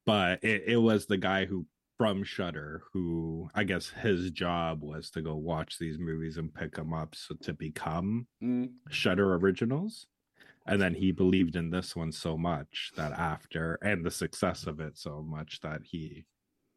but 0.04 0.42
it, 0.44 0.62
it 0.66 0.76
was 0.76 1.06
the 1.06 1.16
guy 1.16 1.44
who 1.44 1.66
from 1.98 2.22
shudder 2.22 2.82
who 2.92 3.48
i 3.54 3.64
guess 3.64 3.88
his 3.88 4.30
job 4.30 4.82
was 4.82 5.10
to 5.10 5.22
go 5.22 5.34
watch 5.34 5.78
these 5.78 5.98
movies 5.98 6.36
and 6.36 6.54
pick 6.54 6.74
them 6.76 6.92
up 6.92 7.14
so 7.14 7.34
to 7.36 7.52
become 7.52 8.26
Mm. 8.42 8.74
shudder 8.88 9.34
originals 9.34 10.06
and 10.66 10.80
then 10.80 10.94
he 10.94 11.10
believed 11.10 11.56
in 11.56 11.70
this 11.70 11.96
one 11.96 12.12
so 12.12 12.36
much 12.36 12.92
that 12.96 13.12
after 13.12 13.74
and 13.82 14.04
the 14.06 14.10
success 14.10 14.66
of 14.68 14.78
it 14.78 14.96
so 14.98 15.22
much 15.22 15.60
that 15.62 15.80
he 15.84 16.26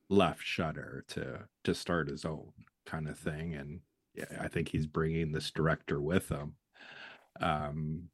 left 0.10 0.42
shudder 0.42 1.04
to 1.10 1.48
to 1.64 1.76
start 1.76 2.08
his 2.10 2.26
own 2.26 2.52
kind 2.88 3.08
of 3.08 3.18
thing 3.20 3.54
and 3.54 3.82
i 4.40 4.48
think 4.48 4.70
he's 4.70 4.88
bringing 4.88 5.32
this 5.32 5.52
director 5.52 6.02
with 6.02 6.30
him 6.30 6.54
um 7.42 8.10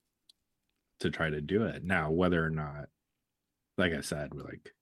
to 1.00 1.10
try 1.10 1.30
to 1.30 1.42
do 1.42 1.64
it. 1.66 1.84
Now 1.84 2.12
whether 2.12 2.44
or 2.44 2.50
not 2.50 2.86
like 3.78 3.94
i 3.94 4.02
said 4.02 4.34
we're 4.34 4.44
like 4.44 4.74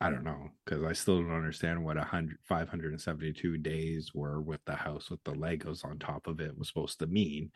i 0.00 0.10
don't 0.10 0.24
know 0.24 0.50
because 0.64 0.82
i 0.84 0.92
still 0.92 1.22
don't 1.22 1.32
understand 1.32 1.82
what 1.82 1.96
a 1.96 2.02
hundred 2.02 2.38
572 2.44 3.58
days 3.58 4.12
were 4.14 4.40
with 4.40 4.60
the 4.66 4.74
house 4.74 5.10
with 5.10 5.22
the 5.24 5.32
legos 5.32 5.84
on 5.84 5.98
top 5.98 6.26
of 6.26 6.40
it 6.40 6.56
was 6.58 6.68
supposed 6.68 6.98
to 6.98 7.06
mean. 7.06 7.50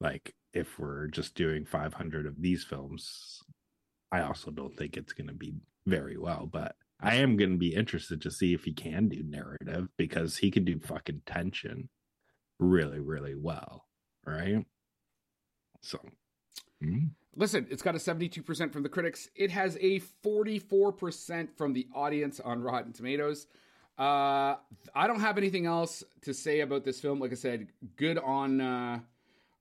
Like 0.00 0.34
if 0.52 0.78
we're 0.78 1.08
just 1.08 1.34
doing 1.34 1.64
500 1.64 2.26
of 2.26 2.40
these 2.40 2.64
films 2.64 3.42
i 4.12 4.22
also 4.22 4.50
don't 4.50 4.76
think 4.76 4.96
it's 4.96 5.12
going 5.12 5.28
to 5.28 5.34
be 5.34 5.54
very 5.86 6.16
well 6.16 6.48
but 6.50 6.76
i 7.00 7.16
am 7.16 7.36
going 7.36 7.50
to 7.50 7.58
be 7.58 7.74
interested 7.74 8.22
to 8.22 8.30
see 8.30 8.54
if 8.54 8.64
he 8.64 8.72
can 8.72 9.08
do 9.08 9.22
narrative 9.24 9.88
because 9.98 10.36
he 10.36 10.50
can 10.50 10.64
do 10.64 10.78
fucking 10.78 11.22
tension 11.26 11.88
really 12.58 13.00
really 13.00 13.34
well 13.34 13.86
right 14.26 14.64
so 15.80 15.98
mm, 16.82 17.10
Listen, 17.36 17.66
it's 17.68 17.82
got 17.82 17.96
a 17.96 17.98
72% 17.98 18.72
from 18.72 18.82
the 18.82 18.88
critics. 18.88 19.28
It 19.34 19.50
has 19.50 19.76
a 19.80 20.00
44% 20.24 21.48
from 21.56 21.72
the 21.72 21.88
audience 21.92 22.38
on 22.38 22.62
Rotten 22.62 22.92
Tomatoes. 22.92 23.48
Uh, 23.98 24.56
I 24.94 25.06
don't 25.06 25.20
have 25.20 25.38
anything 25.38 25.66
else 25.66 26.04
to 26.22 26.34
say 26.34 26.60
about 26.60 26.84
this 26.84 27.00
film. 27.00 27.18
Like 27.20 27.32
I 27.32 27.36
said, 27.36 27.68
good 27.96 28.18
on 28.18 28.60
uh, 28.60 29.00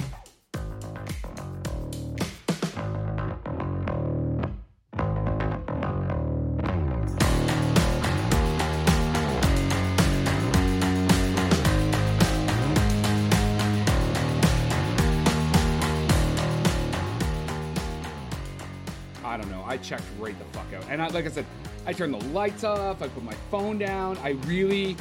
checked 19.91 20.03
right 20.19 20.37
the 20.39 20.45
fuck 20.57 20.73
out. 20.73 20.85
And 20.89 21.01
I, 21.01 21.07
like 21.07 21.25
I 21.25 21.29
said, 21.29 21.45
I 21.85 21.91
turned 21.91 22.13
the 22.13 22.25
lights 22.29 22.63
off. 22.63 23.01
I 23.01 23.09
put 23.09 23.23
my 23.23 23.33
phone 23.49 23.77
down. 23.77 24.17
I 24.19 24.29
really, 24.47 24.95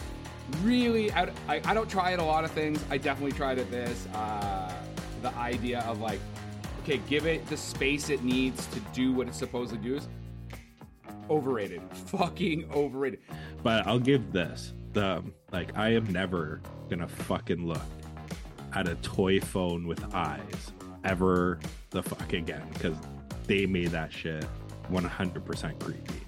really, 0.64 1.12
I, 1.12 1.30
I, 1.48 1.74
don't 1.74 1.88
try 1.88 2.12
at 2.12 2.18
a 2.18 2.24
lot 2.24 2.42
of 2.42 2.50
things. 2.50 2.84
I 2.90 2.98
definitely 2.98 3.32
tried 3.32 3.60
at 3.60 3.70
this. 3.70 4.06
Uh, 4.08 4.72
the 5.22 5.32
idea 5.36 5.80
of 5.82 6.00
like, 6.00 6.18
okay, 6.82 7.00
give 7.08 7.26
it 7.26 7.46
the 7.46 7.56
space 7.56 8.10
it 8.10 8.24
needs 8.24 8.66
to 8.66 8.80
do 8.92 9.12
what 9.12 9.28
it's 9.28 9.38
supposed 9.38 9.70
to 9.70 9.78
do 9.78 9.94
is 9.96 10.08
overrated. 11.28 11.82
Fucking 12.06 12.68
overrated. 12.72 13.20
but 13.62 13.86
i'll 13.86 14.00
give 14.00 14.32
this 14.32 14.72
the 14.94 15.22
like 15.52 15.76
i 15.76 15.90
am 15.90 16.10
never 16.12 16.60
gonna 16.88 17.06
fucking 17.06 17.64
look 17.64 17.82
at 18.72 18.88
a 18.88 18.96
toy 18.96 19.38
phone 19.38 19.86
with 19.86 20.02
eyes 20.12 20.72
ever 21.04 21.60
the 21.90 22.02
fuck 22.02 22.32
again 22.32 22.66
because 22.72 22.96
they 23.46 23.66
made 23.66 23.88
that 23.88 24.12
shit 24.12 24.44
100% 24.90 25.80
creepy 25.80 26.20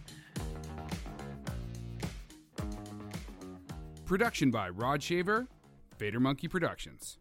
Production 4.13 4.51
by 4.51 4.69
Rod 4.69 5.03
Shaver, 5.03 5.47
Vader 5.99 6.21
Monkey 6.21 6.47
Productions. 6.47 7.17